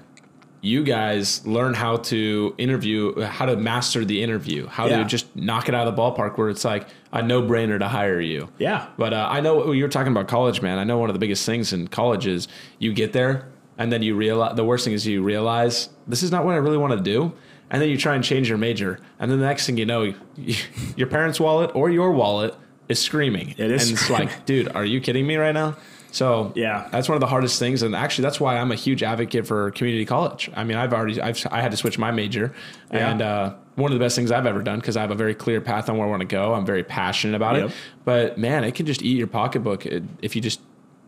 you 0.65 0.85
guys 0.85 1.45
learn 1.47 1.75
how 1.75 1.97
to 1.97 2.55
interview, 2.57 3.21
how 3.21 3.47
to 3.47 3.57
master 3.57 4.05
the 4.05 4.23
interview, 4.23 4.67
how 4.69 4.87
Yeah. 4.87 4.99
to 4.99 5.05
just 5.05 5.35
knock 5.35 5.69
it 5.69 5.75
out 5.75 5.89
of 5.89 5.97
the 5.97 6.01
ballpark 6.01 6.39
where 6.39 6.49
it's 6.49 6.65
like 6.65 6.87
a 7.13 7.21
no 7.21 7.43
brainer 7.43 7.79
to 7.81 7.89
hire 7.89 8.21
you. 8.21 8.49
yeah, 8.59 8.87
But 8.97 9.13
uh, 9.13 9.27
I 9.29 9.41
know 9.41 9.73
you 9.73 9.83
were 9.83 9.89
talking 9.89 10.13
about 10.13 10.29
college, 10.29 10.63
man. 10.63 10.79
I 10.79 10.85
know 10.85 10.99
one 10.99 11.11
of 11.11 11.15
the 11.15 11.19
biggest 11.21 11.45
things 11.45 11.73
in 11.73 11.89
college 11.89 12.27
is 12.29 12.47
you 12.79 12.93
get 12.93 13.13
there 13.13 13.49
and 13.77 13.91
then 13.93 14.03
you 14.03 14.15
realize 14.15 14.55
the 14.55 14.65
worst 14.65 14.85
thing 14.85 14.95
is 14.95 15.05
you 15.05 15.21
realize 15.23 15.89
this 16.07 16.23
is 16.23 16.31
not 16.31 16.45
what 16.45 16.55
I 16.55 16.59
really 16.59 16.79
want 16.79 16.93
to 16.93 17.01
do. 17.01 17.33
And 17.69 17.83
then 17.83 17.89
you 17.89 17.97
try 17.97 18.15
and 18.15 18.23
change 18.23 18.49
your 18.49 18.59
major. 18.59 19.01
And 19.19 19.31
then 19.33 19.41
the 19.41 19.47
next 19.47 19.67
thing 19.67 19.79
you 19.79 19.87
know, 19.87 20.15
your 20.97 21.07
parents' 21.09 21.41
wallet 21.41 21.73
or 21.75 21.91
your 21.91 22.13
wallet 22.13 22.55
is 22.93 22.99
screaming. 23.01 23.55
It 23.59 23.71
is 23.71 23.83
And 23.89 23.99
it's 23.99 24.09
like, 24.11 24.47
dude, 24.47 24.69
are 24.75 24.85
you 24.85 25.01
kidding 25.01 25.27
me 25.27 25.37
right 25.37 25.53
now? 25.53 25.77
So 26.13 26.53
Yeah. 26.55 26.87
that's 26.93 27.09
one 27.09 27.17
of 27.17 27.21
the 27.21 27.27
hardest 27.27 27.59
things, 27.59 27.83
and 27.83 27.97
actually 27.97 28.23
that's 28.25 28.39
why 28.39 28.59
I'm 28.59 28.71
a 28.71 28.75
huge 28.75 29.03
advocate 29.03 29.47
for 29.47 29.71
community 29.73 30.05
college. 30.05 30.51
I 30.55 30.63
mean, 30.63 30.77
I've 30.77 30.93
already 30.93 31.21
I've 31.21 31.45
I 31.51 31.61
had 31.63 31.71
to 31.71 31.77
switch 31.77 31.99
my 31.99 32.11
major, 32.11 32.53
Yeah. 32.93 33.11
and 33.11 33.23
uh, 33.23 33.55
one 33.77 33.91
of 33.91 33.99
the 33.99 34.05
best 34.05 34.15
things 34.15 34.31
I've 34.31 34.45
ever 34.47 34.63
done 34.63 34.79
because 34.79 34.97
I 34.97 35.01
have 35.01 35.11
a 35.11 35.15
very 35.15 35.35
clear 35.35 35.61
path 35.63 35.89
on 35.89 35.97
where 35.97 36.07
I 36.07 36.11
want 36.11 36.21
to 36.21 36.27
go. 36.27 36.53
I'm 36.53 36.67
very 36.67 36.85
passionate 36.85 37.35
about 37.35 37.57
Yep. 37.57 37.69
it. 37.71 37.75
But 38.05 38.37
man, 38.39 38.63
it 38.65 38.75
can 38.75 38.85
just 38.85 39.03
eat 39.03 39.17
your 39.17 39.27
pocketbook 39.27 39.87
uh, 39.87 40.01
if 40.21 40.37
you 40.37 40.43
just 40.43 40.61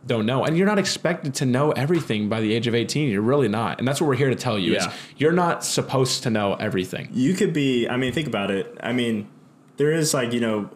don't 0.07 0.25
know, 0.25 0.45
and 0.45 0.57
you're 0.57 0.67
not 0.67 0.79
expected 0.79 1.35
to 1.35 1.45
know 1.47 1.73
everything 1.73 2.31
by 2.31 2.41
the 2.41 2.55
age 2.55 2.67
of 2.67 2.75
18. 2.75 3.11
You're 3.11 3.21
really 3.21 3.49
not, 3.49 3.79
and 3.79 3.87
that's 3.87 4.01
what 4.01 4.07
we're 4.09 4.17
here 4.17 4.31
to 4.31 4.37
tell 4.37 4.59
you. 4.59 4.77
Is 4.77 4.87
you're 5.19 5.33
not 5.33 5.65
supposed 5.65 6.23
to 6.23 6.31
know 6.31 6.55
everything. 6.55 7.09
you 7.13 7.35
could 7.35 7.53
be. 7.53 7.87
I 7.89 7.97
mean, 7.99 8.13
think 8.15 8.27
about 8.27 8.51
it. 8.51 8.75
I 8.83 8.93
mean, 8.95 9.29
there 9.77 9.93
is 9.93 10.15
like 10.15 10.33
you 10.33 10.41
know, 10.41 10.71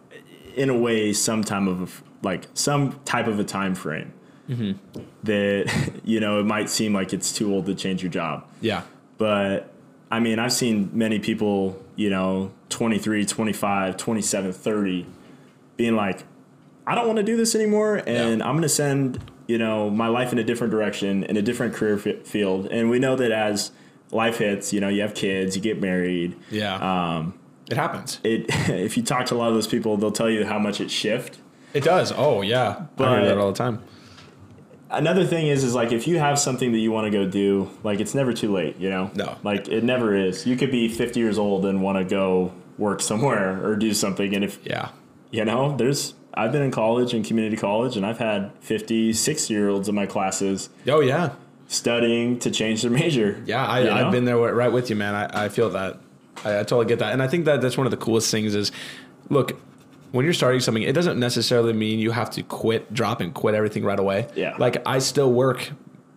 in 0.59 0.69
a 0.69 0.77
way, 0.77 1.11
some 1.13 1.43
time 1.43 1.67
of 1.67 2.03
like 2.21 2.45
some 2.53 2.99
type 3.05 3.27
of 3.27 3.39
a 3.39 3.43
time 3.43 3.73
frame 3.75 4.13
that 5.23 5.91
you 6.03 6.19
know 6.19 6.39
it 6.39 6.45
might 6.45 6.69
seem 6.69 6.93
like 6.93 7.13
it's 7.13 7.31
too 7.33 7.53
old 7.53 7.65
to 7.67 7.75
change 7.75 8.01
your 8.03 8.11
job. 8.11 8.45
Yeah, 8.61 8.81
But 9.17 9.71
I 10.11 10.19
mean, 10.19 10.39
I've 10.39 10.53
seen 10.53 10.89
many 10.93 11.19
people, 11.19 11.79
you 11.95 12.09
know, 12.09 12.51
23, 12.69 13.25
25, 13.25 13.95
27, 13.97 14.51
30 14.53 15.05
being 15.77 15.95
like, 15.95 16.23
I 16.87 16.95
don't 16.95 17.05
want 17.05 17.17
to 17.17 17.23
do 17.23 17.37
this 17.37 17.53
anymore 17.55 17.97
and 18.07 18.39
Yeah. 18.39 18.45
I'm 18.47 18.53
going 18.53 18.63
to 18.63 18.69
send, 18.69 19.31
you 19.47 19.59
know, 19.59 19.89
my 19.91 20.07
life 20.07 20.31
in 20.33 20.39
a 20.39 20.43
different 20.43 20.71
direction, 20.71 21.23
in 21.25 21.37
a 21.37 21.41
different 21.43 21.75
career 21.75 21.97
fi- 21.99 22.17
field. 22.23 22.65
And 22.71 22.89
we 22.89 22.97
know 22.97 23.15
that 23.17 23.31
as 23.31 23.71
life 24.11 24.39
hits, 24.39 24.73
you 24.73 24.79
know, 24.81 24.89
you 24.89 25.01
have 25.03 25.13
kids, 25.13 25.55
you 25.55 25.61
get 25.61 25.79
married. 25.79 26.35
yeah, 26.49 26.75
Um, 27.17 27.38
it 27.69 27.77
happens. 27.77 28.19
it 28.23 28.45
if 28.69 28.97
you 28.97 29.03
talk 29.03 29.25
to 29.27 29.35
a 29.35 29.37
lot 29.37 29.47
of 29.49 29.53
those 29.53 29.67
people, 29.67 29.97
they'll 29.97 30.11
tell 30.11 30.29
you 30.29 30.45
how 30.45 30.59
much 30.59 30.81
it 30.81 30.89
shift. 30.91 31.37
It 31.73 31.83
does. 31.83 32.11
Oh 32.15 32.41
yeah, 32.41 32.85
but 32.95 33.07
I 33.07 33.11
But- 33.11 33.19
hear 33.19 33.29
that 33.29 33.37
all 33.37 33.51
the 33.51 33.57
time. 33.57 33.83
another 34.91 35.23
thing 35.25 35.47
is 35.47 35.63
is 35.63 35.75
like 35.75 35.91
if 35.91 36.07
you 36.07 36.17
have 36.17 36.39
something 36.39 36.71
that 36.71 36.79
you 36.79 36.91
want 36.91 37.05
to 37.05 37.11
go 37.11 37.29
do 37.29 37.69
like 37.83 37.99
it's 37.99 38.15
never 38.15 38.33
too 38.33 38.51
late 38.51 38.75
you 38.77 38.89
know 38.89 39.11
No. 39.13 39.37
like 39.43 39.67
it 39.67 39.83
never 39.83 40.15
is 40.15 40.47
you 40.47 40.55
could 40.57 40.71
be 40.71 40.87
50 40.87 41.19
years 41.19 41.37
old 41.37 41.65
and 41.67 41.81
want 41.83 41.99
to 41.99 42.03
go 42.03 42.51
work 42.79 42.99
somewhere 43.01 43.63
or 43.65 43.75
do 43.75 43.93
something 43.93 44.33
and 44.33 44.43
if 44.43 44.57
Yeah, 44.65 44.89
you 45.29 45.45
know 45.45 45.77
there's 45.77 46.15
i've 46.33 46.51
been 46.51 46.63
in 46.63 46.71
college 46.71 47.13
and 47.13 47.23
community 47.23 47.55
college 47.55 47.97
and 47.97 48.03
i've 48.05 48.17
had 48.17 48.51
50 48.61 49.13
60 49.13 49.53
year 49.53 49.69
olds 49.69 49.87
in 49.89 49.93
my 49.93 50.07
classes 50.07 50.69
oh 50.87 51.01
yeah. 51.01 51.33
studying 51.67 52.39
to 52.39 52.49
change 52.49 52.81
their 52.81 52.89
major 53.03 53.43
Yeah, 53.45 53.63
I, 53.67 53.79
you 53.81 53.85
know? 53.85 53.93
I've 54.07 54.11
been 54.11 54.25
there 54.25 54.37
right 54.37 54.71
with 54.71 54.89
you, 54.89 54.95
man. 54.95 55.13
I, 55.13 55.45
I 55.45 55.49
feel 55.49 55.69
that. 55.69 55.99
I, 56.45 56.59
I 56.59 56.63
totally 56.63 56.85
get 56.85 56.99
that, 56.99 57.13
and 57.13 57.21
I 57.21 57.27
think 57.27 57.45
that 57.45 57.61
that's 57.61 57.77
one 57.77 57.87
of 57.87 57.91
the 57.91 57.97
coolest 57.97 58.31
things. 58.31 58.55
Is 58.55 58.71
look, 59.29 59.59
when 60.11 60.25
you're 60.25 60.33
starting 60.33 60.59
something, 60.59 60.83
it 60.83 60.93
doesn't 60.93 61.19
necessarily 61.19 61.73
mean 61.73 61.99
you 61.99 62.11
have 62.11 62.29
to 62.31 62.43
quit, 62.43 62.93
drop, 62.93 63.21
and 63.21 63.33
quit 63.33 63.55
everything 63.55 63.83
right 63.83 63.99
away. 63.99 64.27
Yeah. 64.35 64.55
Like 64.57 64.81
I 64.87 64.99
still 64.99 65.31
work 65.31 65.71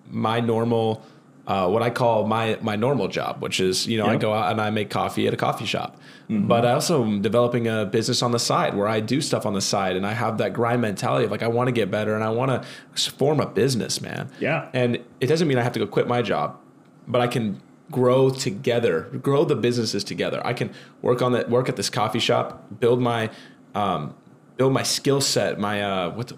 my 0.09 0.41
normal, 0.41 1.05
uh, 1.47 1.69
what 1.69 1.83
I 1.83 1.91
call 1.91 2.27
my 2.27 2.59
my 2.63 2.77
normal 2.77 3.09
job, 3.09 3.43
which 3.43 3.61
is 3.61 3.87
you 3.87 3.99
know 3.99 4.07
I 4.07 4.17
go 4.17 4.33
out 4.33 4.53
and 4.53 4.61
I 4.61 4.71
make 4.71 4.91
coffee 4.91 5.27
at 5.27 5.35
a 5.35 5.37
coffee 5.37 5.67
shop. 5.67 5.99
But 6.29 6.65
I 6.65 6.73
also 6.73 7.05
am 7.05 7.21
developing 7.21 7.69
a 7.69 7.85
business 7.85 8.23
on 8.23 8.31
the 8.31 8.39
side 8.39 8.75
where 8.75 8.89
I 8.89 9.01
do 9.01 9.21
stuff 9.21 9.45
on 9.45 9.53
the 9.53 9.61
side, 9.61 9.97
and 9.97 10.07
I 10.07 10.15
have 10.15 10.39
that 10.39 10.55
grind 10.55 10.81
mentality 10.81 11.27
of 11.27 11.31
like 11.31 11.43
I 11.43 11.49
want 11.49 11.69
to 11.69 11.73
get 11.73 11.91
better 11.91 12.15
and 12.15 12.25
I 12.25 12.31
want 12.31 12.51
to 12.51 13.11
form 13.11 13.39
a 13.39 13.47
business, 13.47 14.01
man. 14.01 14.31
Yeah. 14.41 14.71
And 14.73 14.99
it 15.21 15.27
doesn't 15.27 15.47
mean 15.47 15.59
I 15.59 15.63
have 15.63 15.75
to 15.75 15.79
go 15.79 15.87
quit 15.87 16.09
my 16.09 16.23
job, 16.23 16.59
but 17.07 17.21
I 17.21 17.27
can 17.27 17.61
grow 17.91 18.31
together, 18.31 19.03
grow 19.23 19.45
the 19.45 19.57
businesses 19.57 20.05
together. 20.05 20.41
I 20.45 20.53
can 20.55 20.73
work 21.03 21.21
on 21.23 21.33
that, 21.33 21.51
work 21.51 21.69
at 21.69 21.77
this 21.77 21.91
coffee 21.91 22.19
shop, 22.21 22.65
build 22.81 23.01
my, 23.01 23.31
um, 23.75 24.15
build 24.57 24.73
my 24.73 24.83
skill 24.83 25.21
set. 25.21 25.59
My 25.59 25.83
uh, 25.83 26.11
what? 26.11 26.29
the- 26.29 26.37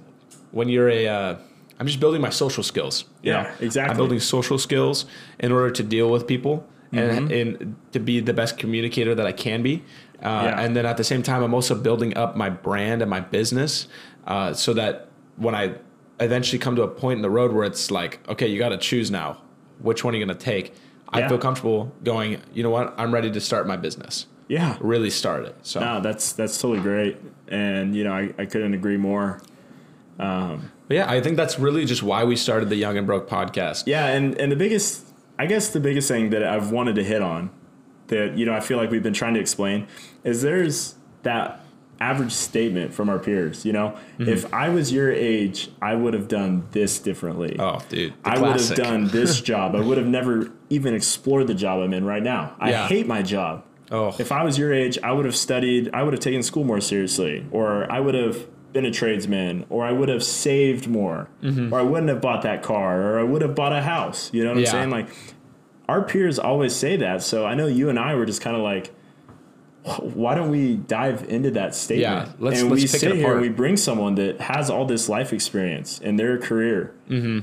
when 0.51 0.69
you're 0.69 0.89
a, 0.89 1.09
uh, 1.09 1.37
I'm 1.81 1.87
just 1.87 1.99
building 1.99 2.21
my 2.21 2.31
social 2.31 2.63
skills. 2.63 3.05
Yeah, 3.23 3.43
know? 3.43 3.51
exactly. 3.61 3.91
I'm 3.91 3.97
building 3.97 4.21
social 4.21 4.59
skills 4.59 5.05
in 5.41 5.51
order 5.51 5.71
to 5.73 5.83
deal 5.83 6.09
with 6.11 6.27
people 6.29 6.65
and, 6.93 7.33
and 7.33 7.75
to 7.91 7.99
be 7.99 8.21
the 8.21 8.33
best 8.33 8.57
communicator 8.57 9.17
that 9.17 9.27
I 9.27 9.33
can 9.33 9.63
be. 9.65 9.83
Uh, 10.23 10.29
Yeah. 10.45 10.61
And 10.61 10.77
then 10.77 10.87
at 10.87 10.97
the 10.97 11.03
same 11.03 11.25
time, 11.25 11.43
I'm 11.43 11.53
also 11.53 11.75
building 11.75 12.17
up 12.17 12.37
my 12.37 12.49
brand 12.49 13.03
and 13.03 13.11
my 13.11 13.19
business 13.19 13.89
uh, 14.29 14.53
so 14.55 14.73
that 14.75 15.09
when 15.37 15.57
I 15.57 15.75
eventually 16.21 16.61
come 16.61 16.77
to 16.77 16.83
a 16.83 16.89
point 16.89 17.17
in 17.19 17.23
the 17.23 17.31
road 17.31 17.53
where 17.53 17.65
it's 17.65 17.91
like, 17.91 18.21
okay, 18.29 18.47
you 18.47 18.59
got 18.61 18.69
to 18.69 18.79
choose 18.79 19.11
now. 19.11 19.43
Which 19.81 20.05
one 20.05 20.15
are 20.15 20.19
you 20.19 20.25
going 20.25 20.39
to 20.39 20.45
take? 20.45 20.73
I 21.09 21.21
Yeah. 21.21 21.29
feel 21.29 21.39
comfortable 21.39 21.93
going, 22.03 22.41
you 22.53 22.63
know 22.63 22.71
what? 22.71 22.95
I'm 22.99 23.13
ready 23.15 23.31
to 23.31 23.41
start 23.41 23.67
my 23.67 23.77
business. 23.77 24.27
yeah 24.49 24.77
Really 24.81 25.11
start 25.11 25.45
it. 25.47 25.57
So, 25.63 25.81
no 25.81 26.01
that's 26.01 26.33
that's 26.33 26.61
totally 26.61 26.81
great 26.81 27.17
and 27.49 27.95
you 27.97 28.05
know 28.05 28.13
i, 28.13 28.33
I 28.39 28.45
couldn't 28.47 28.75
agree 28.75 28.97
more 28.99 29.41
um, 30.19 30.71
but 30.87 30.95
yeah, 30.97 31.11
I 31.11 31.21
think 31.21 31.37
that's 31.37 31.59
really 31.59 31.85
just 31.87 32.03
why 32.03 32.23
we 32.25 32.37
started 32.37 32.69
the 32.69 32.77
Young 32.77 32.97
and 32.97 33.05
Broke 33.07 33.29
podcast. 33.29 33.85
Yeah, 33.87 34.07
and 34.07 34.39
and 34.39 34.53
the 34.53 34.57
biggest, 34.57 35.09
I 35.39 35.47
guess 35.47 35.71
the 35.71 35.81
biggest 35.81 36.07
thing 36.07 36.31
that 36.31 36.45
I've 36.45 36.71
wanted 36.71 36.95
to 36.97 37.03
hit 37.03 37.21
on, 37.21 37.51
that 38.09 38.37
you 38.39 38.47
know 38.47 38.53
I 38.55 38.61
feel 38.61 38.77
like 38.79 38.91
we've 38.93 39.03
been 39.03 39.13
trying 39.15 39.35
to 39.35 39.41
explain, 39.41 39.89
is 40.23 40.43
there's 40.43 40.95
that 41.25 41.64
average 42.01 42.33
statement 42.33 42.93
from 42.95 43.09
our 43.09 43.19
peers. 43.19 43.65
You 43.65 43.73
know, 43.73 43.97
Mm-hmm. 44.19 44.29
if 44.29 44.53
I 44.55 44.69
was 44.69 44.93
your 44.93 45.11
age, 45.11 45.71
I 45.83 45.95
would 45.95 46.15
have 46.15 46.29
done 46.29 46.67
this 46.71 46.99
differently. 46.99 47.57
Oh, 47.59 47.81
dude. 47.89 48.15
I 48.25 48.39
would 48.41 48.61
have 48.61 48.75
done 48.77 49.09
this 49.09 49.41
job. 49.51 49.75
I 49.75 49.81
would 49.81 49.99
have 49.99 50.07
never 50.07 50.51
even 50.71 50.95
explored 50.95 51.47
the 51.49 51.55
job 51.55 51.81
I'm 51.81 51.93
in 51.93 52.05
right 52.05 52.23
now. 52.23 52.55
I 52.61 52.71
Yeah. 52.71 52.87
hate 52.89 53.07
my 53.07 53.23
job. 53.23 53.65
Oh, 53.91 54.15
If 54.19 54.31
I 54.33 54.45
was 54.45 54.57
your 54.59 54.73
age, 54.73 54.99
I 55.03 55.13
would 55.13 55.25
have 55.25 55.37
studied, 55.37 55.91
I 55.93 56.03
would 56.03 56.13
have 56.15 56.21
taken 56.21 56.43
school 56.43 56.65
more 56.65 56.81
seriously, 56.81 57.45
or 57.51 57.91
I 57.93 58.01
would 58.01 58.15
have 58.15 58.47
been 58.73 58.85
a 58.87 58.91
tradesman, 58.91 59.65
or 59.69 59.85
I 59.85 59.93
would 59.93 60.09
have 60.09 60.25
saved 60.25 60.89
more, 60.89 61.29
or 61.71 61.79
I 61.79 61.83
wouldn't 61.83 62.09
have 62.09 62.21
bought 62.21 62.43
that 62.43 62.63
car, 62.63 63.01
or 63.03 63.21
I 63.21 63.23
would 63.23 63.43
have 63.43 63.55
bought 63.55 63.73
a 63.73 63.83
house. 63.83 64.31
You 64.33 64.43
know 64.45 64.51
what 64.51 64.61
Yeah. 64.61 64.69
I'm 64.69 64.73
saying? 64.73 64.91
Like, 64.91 65.09
our 65.89 66.03
peers 66.03 66.39
always 66.39 66.75
say 66.75 66.97
that. 66.97 67.23
So 67.23 67.45
I 67.47 67.55
know 67.55 67.67
you 67.67 67.89
and 67.89 67.99
I 67.99 68.15
were 68.15 68.25
just 68.27 68.41
kind 68.41 68.57
of 68.57 68.63
like, 68.63 68.93
why 70.01 70.35
don't 70.35 70.51
we 70.51 70.77
dive 70.77 71.27
into 71.29 71.51
that 71.53 71.75
statement? 71.75 72.29
Yeah, 72.29 72.33
let's- 72.39 72.61
and 72.61 72.71
let's 72.71 72.83
we 72.83 72.87
pick 72.87 72.95
it 72.95 72.99
sit 73.01 73.17
here 73.17 73.33
and 73.33 73.41
we 73.41 73.49
bring 73.51 73.77
someone 73.77 74.15
that 74.17 74.41
has 74.41 74.71
all 74.71 74.85
this 74.87 75.09
life 75.09 75.33
experience 75.33 75.99
in 76.01 76.17
their 76.17 76.39
career. 76.39 76.95
Mm-hmm. 77.11 77.41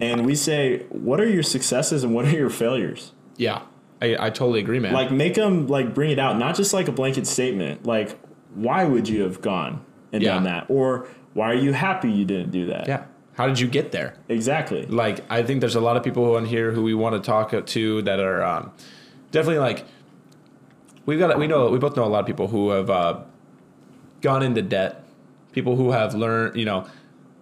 And 0.00 0.26
we 0.26 0.34
say, 0.34 0.80
what 0.90 1.20
are 1.20 1.28
your 1.28 1.42
successes 1.42 2.04
and 2.04 2.14
what 2.14 2.24
are 2.26 2.30
your 2.30 2.50
failures? 2.50 3.12
yeah. 3.36 3.62
I, 4.02 4.26
I 4.26 4.30
totally 4.30 4.60
agree, 4.60 4.80
man. 4.80 4.92
like 4.92 5.10
make 5.12 5.34
them 5.34 5.66
like 5.66 5.94
bring 5.94 6.10
it 6.10 6.18
out 6.18 6.36
not 6.36 6.56
just 6.56 6.74
like 6.74 6.88
a 6.88 6.92
blanket 6.92 7.26
statement 7.26 7.86
like 7.86 8.18
why 8.54 8.84
would 8.84 9.08
you 9.08 9.22
have 9.22 9.40
gone 9.40 9.82
and 10.12 10.22
Yeah. 10.22 10.34
done 10.34 10.42
that 10.42 10.66
or 10.68 11.06
why 11.32 11.50
are 11.52 11.54
you 11.54 11.72
happy 11.72 12.10
you 12.10 12.24
didn't 12.26 12.50
do 12.50 12.66
that 12.66 12.86
yeah. 12.86 13.04
How 13.34 13.46
did 13.46 13.58
you 13.60 13.68
get 13.68 13.92
there? 13.92 14.16
exactly 14.28 14.84
like 14.86 15.20
I 15.30 15.42
think 15.42 15.60
there's 15.60 15.76
a 15.76 15.80
lot 15.80 15.96
of 15.96 16.02
people 16.02 16.34
on 16.36 16.44
here 16.44 16.72
who 16.72 16.82
we 16.82 16.92
want 16.92 17.14
to 17.14 17.20
talk 17.24 17.54
to 17.66 18.02
that 18.02 18.18
are 18.20 18.42
um, 18.42 18.72
definitely 19.30 19.60
like 19.60 19.86
we've 21.06 21.18
got 21.18 21.38
we 21.38 21.46
know 21.46 21.68
we 21.70 21.78
both 21.78 21.96
know 21.96 22.04
a 22.04 22.06
lot 22.06 22.20
of 22.20 22.26
people 22.26 22.48
who 22.48 22.70
have 22.70 22.90
uh, 22.90 23.20
gone 24.20 24.42
into 24.42 24.62
debt, 24.62 25.04
people 25.52 25.76
who 25.76 25.90
have 25.92 26.14
learned 26.14 26.56
you 26.56 26.64
know 26.64 26.86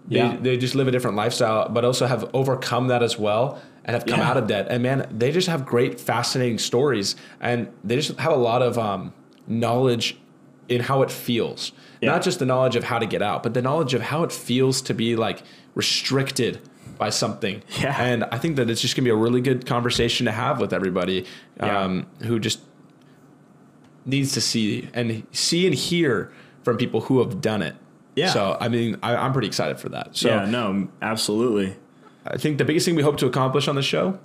they, 0.09 0.17
Yeah. 0.17 0.37
they 0.41 0.57
just 0.57 0.75
live 0.75 0.89
a 0.89 0.91
different 0.91 1.17
lifestyle, 1.17 1.69
but 1.69 1.85
also 1.85 2.07
have 2.07 2.29
overcome 2.35 2.89
that 2.89 3.03
as 3.05 3.19
well 3.19 3.61
and 3.85 3.95
have 3.95 4.05
come 4.05 4.19
Yeah. 4.19 4.31
out 4.31 4.37
of 4.37 4.47
debt. 4.49 4.67
And 4.69 4.83
man, 4.83 5.07
they 5.17 5.31
just 5.31 5.47
have 5.49 5.65
great, 5.65 6.01
fascinating 6.01 6.59
stories, 6.59 7.15
and 7.41 7.69
they 7.85 7.95
just 7.97 8.19
have 8.19 8.33
a 8.33 8.37
lot 8.37 8.63
of 8.63 8.77
um, 8.79 9.13
knowledge 9.47 10.19
in 10.69 10.81
how 10.83 11.03
it 11.03 11.11
feels. 11.11 11.71
Yeah. 12.01 12.11
Not 12.13 12.23
just 12.23 12.39
the 12.41 12.47
knowledge 12.47 12.75
of 12.77 12.85
how 12.85 12.99
to 12.99 13.07
get 13.07 13.23
out, 13.23 13.43
but 13.45 13.55
the 13.55 13.63
knowledge 13.63 13.95
of 13.95 14.03
how 14.03 14.25
it 14.25 14.33
feels 14.33 14.81
to 14.83 14.95
be 14.95 15.15
like 15.15 15.43
restricted 15.77 16.61
by 16.99 17.11
something. 17.11 17.63
Yeah. 17.81 17.97
And 18.01 18.25
I 18.25 18.39
think 18.39 18.57
that 18.57 18.69
it's 18.71 18.81
just 18.81 18.97
gonna 18.97 19.05
be 19.05 19.11
a 19.11 19.17
really 19.17 19.41
good 19.41 19.67
conversation 19.67 20.27
to 20.27 20.33
have 20.33 20.61
with 20.61 20.73
everybody 20.73 21.27
Yeah. 21.59 21.81
um, 21.81 22.07
who 22.23 22.39
just 22.41 22.61
needs 24.05 24.33
to 24.33 24.41
see 24.41 24.89
and 24.95 25.27
see 25.33 25.67
and 25.67 25.75
hear 25.75 26.33
from 26.63 26.77
people 26.77 27.03
who 27.03 27.19
have 27.21 27.41
done 27.41 27.63
it. 27.63 27.75
Yeah. 28.17 28.31
So 28.31 28.57
I 28.61 28.69
mean, 28.69 28.99
I, 29.03 29.17
I'm 29.17 29.33
pretty 29.33 29.49
excited 29.49 29.79
for 29.81 29.89
that. 29.91 30.17
So 30.17 30.29
yeah, 30.29 30.45
no, 30.45 30.89
absolutely. 31.01 31.77
I 32.27 32.37
think 32.37 32.59
the 32.59 32.65
biggest 32.65 32.87
thing 32.87 32.95
we 32.95 33.03
hope 33.03 33.17
to 33.19 33.27
accomplish 33.27 33.67
on 33.69 33.75
the 33.75 33.83
show, 33.83 34.19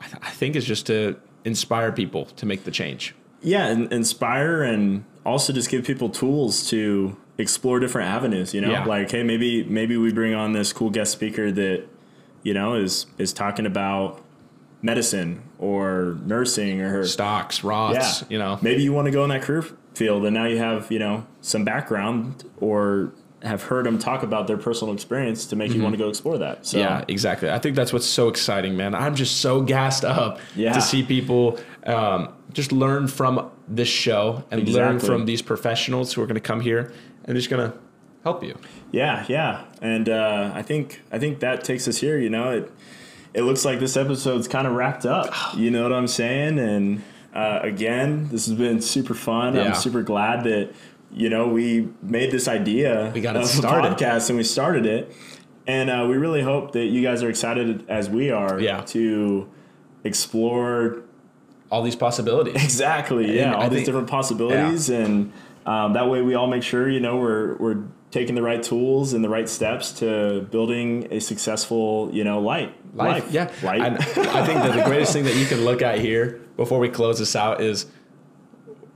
I, 0.00 0.04
th- 0.06 0.22
I 0.22 0.30
think, 0.30 0.54
is 0.56 0.64
just 0.66 0.86
to 0.86 1.18
inspire 1.44 1.92
people 1.92 2.26
to 2.26 2.44
make 2.46 2.64
the 2.64 2.70
change. 2.70 3.14
Yeah, 3.40 3.66
and 3.68 3.90
inspire 3.92 4.62
and 4.62 5.04
also 5.24 5.52
just 5.52 5.70
give 5.70 5.84
people 5.84 6.10
tools 6.10 6.68
to 6.70 7.16
explore 7.38 7.78
different 7.78 8.08
avenues. 8.08 8.52
You 8.52 8.60
know, 8.60 8.70
Yeah. 8.70 8.84
like 8.84 9.10
hey, 9.10 9.22
maybe 9.22 9.64
maybe 9.64 9.96
we 9.96 10.12
bring 10.12 10.34
on 10.34 10.52
this 10.52 10.72
cool 10.72 10.90
guest 10.90 11.12
speaker 11.12 11.50
that 11.52 11.84
you 12.42 12.52
know 12.54 12.74
is 12.74 13.06
is 13.18 13.32
talking 13.32 13.64
about 13.66 14.20
medicine 14.82 15.42
or 15.58 16.16
nursing 16.24 16.80
or 16.80 17.04
Stocks, 17.04 17.62
yeah, 17.64 18.12
you 18.28 18.38
know. 18.38 18.58
maybe 18.62 18.82
you 18.82 18.92
want 18.92 19.06
to 19.06 19.10
go 19.10 19.24
in 19.24 19.30
that 19.30 19.42
career 19.42 19.64
field 19.94 20.24
and 20.24 20.34
now 20.34 20.44
you 20.44 20.58
have 20.58 20.90
you 20.92 20.98
know 20.98 21.26
some 21.40 21.64
background 21.64 22.44
or 22.58 23.12
have 23.42 23.62
heard 23.64 23.86
them 23.86 23.98
talk 23.98 24.22
about 24.24 24.46
their 24.48 24.56
personal 24.56 24.92
experience 24.92 25.46
to 25.46 25.54
make 25.56 25.72
you 25.72 25.80
want 25.80 25.92
to 25.94 25.98
go 25.98 26.08
explore 26.08 26.38
that. 26.38 26.66
So 26.66 26.78
Mm-hmm. 26.78 26.88
Yeah, 26.88 27.04
exactly. 27.06 27.48
I 27.50 27.58
think 27.60 27.76
that's 27.76 27.92
what's 27.92 28.06
so 28.06 28.28
exciting, 28.28 28.76
man. 28.76 28.96
I'm 28.96 29.14
just 29.14 29.40
so 29.40 29.62
gassed 29.62 30.04
up 30.04 30.40
Yeah. 30.56 30.72
to 30.72 30.80
see 30.80 31.04
people 31.04 31.56
um, 31.86 32.32
just 32.52 32.72
learn 32.72 33.06
from 33.06 33.48
this 33.68 33.86
show 33.88 34.42
and 34.50 34.68
learn 34.68 34.98
from 34.98 35.24
these 35.26 35.40
professionals 35.40 36.12
who 36.12 36.22
are 36.22 36.26
going 36.26 36.34
to 36.34 36.40
come 36.40 36.60
here 36.60 36.92
and 37.26 37.36
just 37.36 37.48
going 37.48 37.70
to 37.70 37.78
help 38.24 38.42
you. 38.42 38.58
Yeah, 38.90 39.24
yeah, 39.28 39.64
and 39.80 40.08
uh, 40.08 40.50
I 40.52 40.62
think 40.62 41.02
I 41.12 41.20
think 41.20 41.38
that 41.38 41.62
takes 41.62 41.86
us 41.86 41.98
here. 41.98 42.18
You 42.18 42.30
know, 42.30 42.50
it 42.50 42.72
it 43.34 43.42
looks 43.42 43.64
like 43.64 43.78
this 43.80 43.96
episode's 43.96 44.48
kind 44.48 44.66
of 44.66 44.72
wrapped 44.74 45.04
up. 45.06 45.32
You 45.56 45.70
know 45.70 45.82
what 45.82 45.92
I'm 45.92 46.08
saying? 46.08 46.58
And 46.58 47.02
uh, 47.34 47.60
again, 47.62 48.28
this 48.30 48.46
has 48.46 48.54
been 48.56 48.80
super 48.80 49.14
fun. 49.14 49.54
Yeah. 49.54 49.62
I'm 49.64 49.74
super 49.74 50.02
glad 50.02 50.44
that 50.44 50.72
you 51.12 51.28
know 51.28 51.48
we 51.48 51.88
made 52.02 52.30
this 52.30 52.48
idea. 52.48 53.10
We 53.14 53.20
got 53.20 53.36
it 53.36 53.40
of 53.40 53.44
a 53.44 53.48
started. 53.48 53.92
podcast 53.96 54.28
and 54.30 54.38
we 54.38 54.44
started 54.44 54.86
it, 54.86 55.12
and 55.66 55.88
uh, 55.90 56.06
we 56.08 56.16
really 56.16 56.42
hope 56.42 56.72
that 56.72 56.86
you 56.86 57.02
guys 57.02 57.22
are 57.22 57.28
excited 57.30 57.84
as 57.88 58.08
we 58.10 58.30
are. 58.30 58.58
Yeah. 58.60 58.80
to 58.88 59.48
explore 60.04 61.02
All 61.70 61.82
these 61.82 61.96
possibilities. 61.96 62.54
Exactly. 62.64 63.36
Yeah, 63.36 63.54
all 63.54 63.62
I 63.62 63.68
these 63.68 63.76
think- 63.78 63.86
different 63.86 64.08
possibilities, 64.08 64.88
and 64.90 65.32
um, 65.66 65.92
that 65.92 66.08
way 66.08 66.22
we 66.22 66.34
all 66.34 66.46
make 66.46 66.62
sure 66.62 66.88
you 66.88 67.00
know 67.00 67.16
we're 67.18 67.56
we're 67.56 67.82
taking 68.10 68.34
the 68.34 68.42
right 68.42 68.62
tools 68.62 69.12
and 69.12 69.22
the 69.22 69.28
right 69.28 69.48
steps 69.48 69.92
to 70.00 70.40
building 70.50 71.06
a 71.10 71.20
successful 71.20 72.08
you 72.12 72.24
know 72.24 72.40
light 72.40 72.74
Life, 72.94 73.30
yeah. 73.30 73.52
light. 73.62 73.80
And 73.82 73.96
I 73.98 74.44
think 74.46 74.60
that 74.62 74.74
the 74.74 74.82
greatest 74.84 75.12
thing 75.12 75.24
that 75.24 75.36
you 75.36 75.44
can 75.46 75.64
look 75.64 75.82
at 75.82 75.98
here 76.00 76.40
before 76.56 76.78
we 76.80 76.88
close 76.88 77.18
this 77.18 77.36
out 77.36 77.60
is 77.60 77.86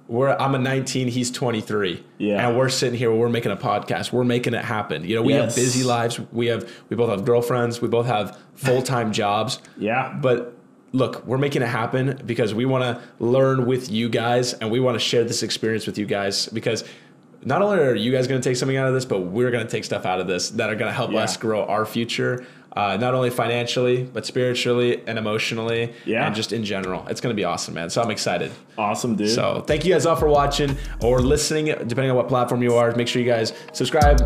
we're 0.08 0.30
I'm 0.30 0.54
a 0.54 0.58
19, 0.58 1.08
he's 1.08 1.30
23. 1.30 2.04
Yeah. 2.18 2.48
And 2.48 2.56
we're 2.58 2.68
sitting 2.68 2.98
here, 2.98 3.12
we're 3.14 3.28
making 3.28 3.52
a 3.52 3.56
podcast. 3.56 4.12
We're 4.12 4.24
making 4.24 4.54
it 4.54 4.64
happen. 4.64 5.04
You 5.04 5.16
know, 5.16 5.22
we 5.22 5.34
Yes. 5.34 5.54
have 5.54 5.64
busy 5.64 5.84
lives. 5.84 6.18
We 6.32 6.46
have 6.46 6.68
we 6.88 6.96
both 6.96 7.10
have 7.10 7.24
girlfriends, 7.24 7.80
we 7.80 7.88
both 7.88 8.06
have 8.06 8.36
full-time 8.54 9.12
jobs. 9.22 9.60
yeah, 9.78 10.18
But 10.20 10.54
look, 10.92 11.24
we're 11.26 11.38
making 11.38 11.62
it 11.62 11.68
happen 11.68 12.20
because 12.26 12.52
we 12.54 12.64
want 12.66 12.84
to 12.84 13.00
learn 13.24 13.66
with 13.66 13.90
you 13.90 14.08
guys 14.08 14.52
and 14.54 14.70
we 14.70 14.80
want 14.80 14.94
to 14.96 15.00
share 15.00 15.24
this 15.24 15.42
experience 15.42 15.86
with 15.86 15.96
you 15.96 16.04
guys 16.06 16.46
because 16.48 16.84
not 17.44 17.62
only 17.62 17.78
are 17.78 17.94
you 17.94 18.12
guys 18.12 18.26
going 18.26 18.40
to 18.40 18.48
take 18.48 18.56
something 18.56 18.76
out 18.76 18.88
of 18.88 18.94
this, 18.94 19.04
but 19.04 19.20
we're 19.20 19.50
going 19.50 19.64
to 19.66 19.70
take 19.70 19.84
stuff 19.84 20.06
out 20.06 20.20
of 20.20 20.26
this 20.26 20.50
that 20.50 20.70
are 20.70 20.74
going 20.76 20.88
to 20.90 20.94
help 20.94 21.10
Yeah. 21.12 21.20
us 21.24 21.36
grow 21.36 21.64
our 21.64 21.84
future, 21.84 22.44
uh, 22.76 22.96
not 23.00 23.14
only 23.14 23.30
financially, 23.30 24.02
but 24.04 24.24
spiritually 24.26 25.02
and 25.06 25.18
emotionally, 25.18 25.92
Yeah. 26.04 26.26
and 26.26 26.34
just 26.34 26.52
in 26.52 26.64
general. 26.64 27.04
It's 27.08 27.20
going 27.20 27.34
to 27.34 27.40
be 27.40 27.44
awesome, 27.44 27.74
man. 27.74 27.90
So 27.90 28.00
I'm 28.02 28.10
excited. 28.10 28.50
awesome, 28.78 29.16
dude. 29.16 29.30
So 29.30 29.62
thank 29.66 29.84
you 29.84 29.92
guys 29.92 30.06
all 30.06 30.16
for 30.16 30.28
watching 30.28 30.76
or 31.00 31.20
listening, 31.20 31.66
depending 31.66 32.10
on 32.10 32.16
what 32.16 32.28
platform 32.28 32.62
you 32.62 32.74
are. 32.76 32.94
Make 32.94 33.08
sure 33.08 33.20
you 33.20 33.28
guys 33.28 33.52
subscribe, 33.72 34.20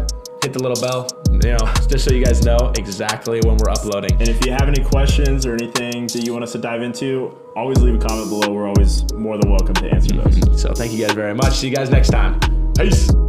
hit 0.45 0.53
the 0.53 0.63
little 0.63 0.81
bell, 0.81 1.09
you 1.33 1.39
know, 1.53 1.59
just 1.89 2.05
so 2.05 2.13
you 2.15 2.25
guys 2.25 2.45
know 2.45 2.73
exactly 2.79 3.41
when 3.41 3.57
we're 3.57 3.71
uploading. 3.71 4.13
and 4.21 4.29
if 4.29 4.45
you 4.47 4.53
have 4.53 4.69
any 4.69 4.85
questions 4.85 5.45
or 5.47 5.55
anything 5.55 6.07
that 6.09 6.23
you 6.25 6.33
want 6.33 6.45
us 6.45 6.53
to 6.53 6.59
dive 6.59 6.83
into, 6.83 7.37
always 7.57 7.79
leave 7.81 7.95
a 7.97 7.99
comment 7.99 8.29
below. 8.31 8.53
We're 8.53 8.69
always 8.69 9.11
more 9.15 9.37
than 9.39 9.51
welcome 9.51 9.75
to 9.75 9.91
answer 9.91 10.15
those. 10.15 10.37
So 10.61 10.73
thank 10.73 10.93
you 10.93 11.05
guys 11.05 11.15
very 11.15 11.35
much. 11.35 11.55
See 11.55 11.69
you 11.69 11.75
guys 11.75 11.91
next 11.91 12.09
time. 12.11 12.56
Peace. 12.77 13.26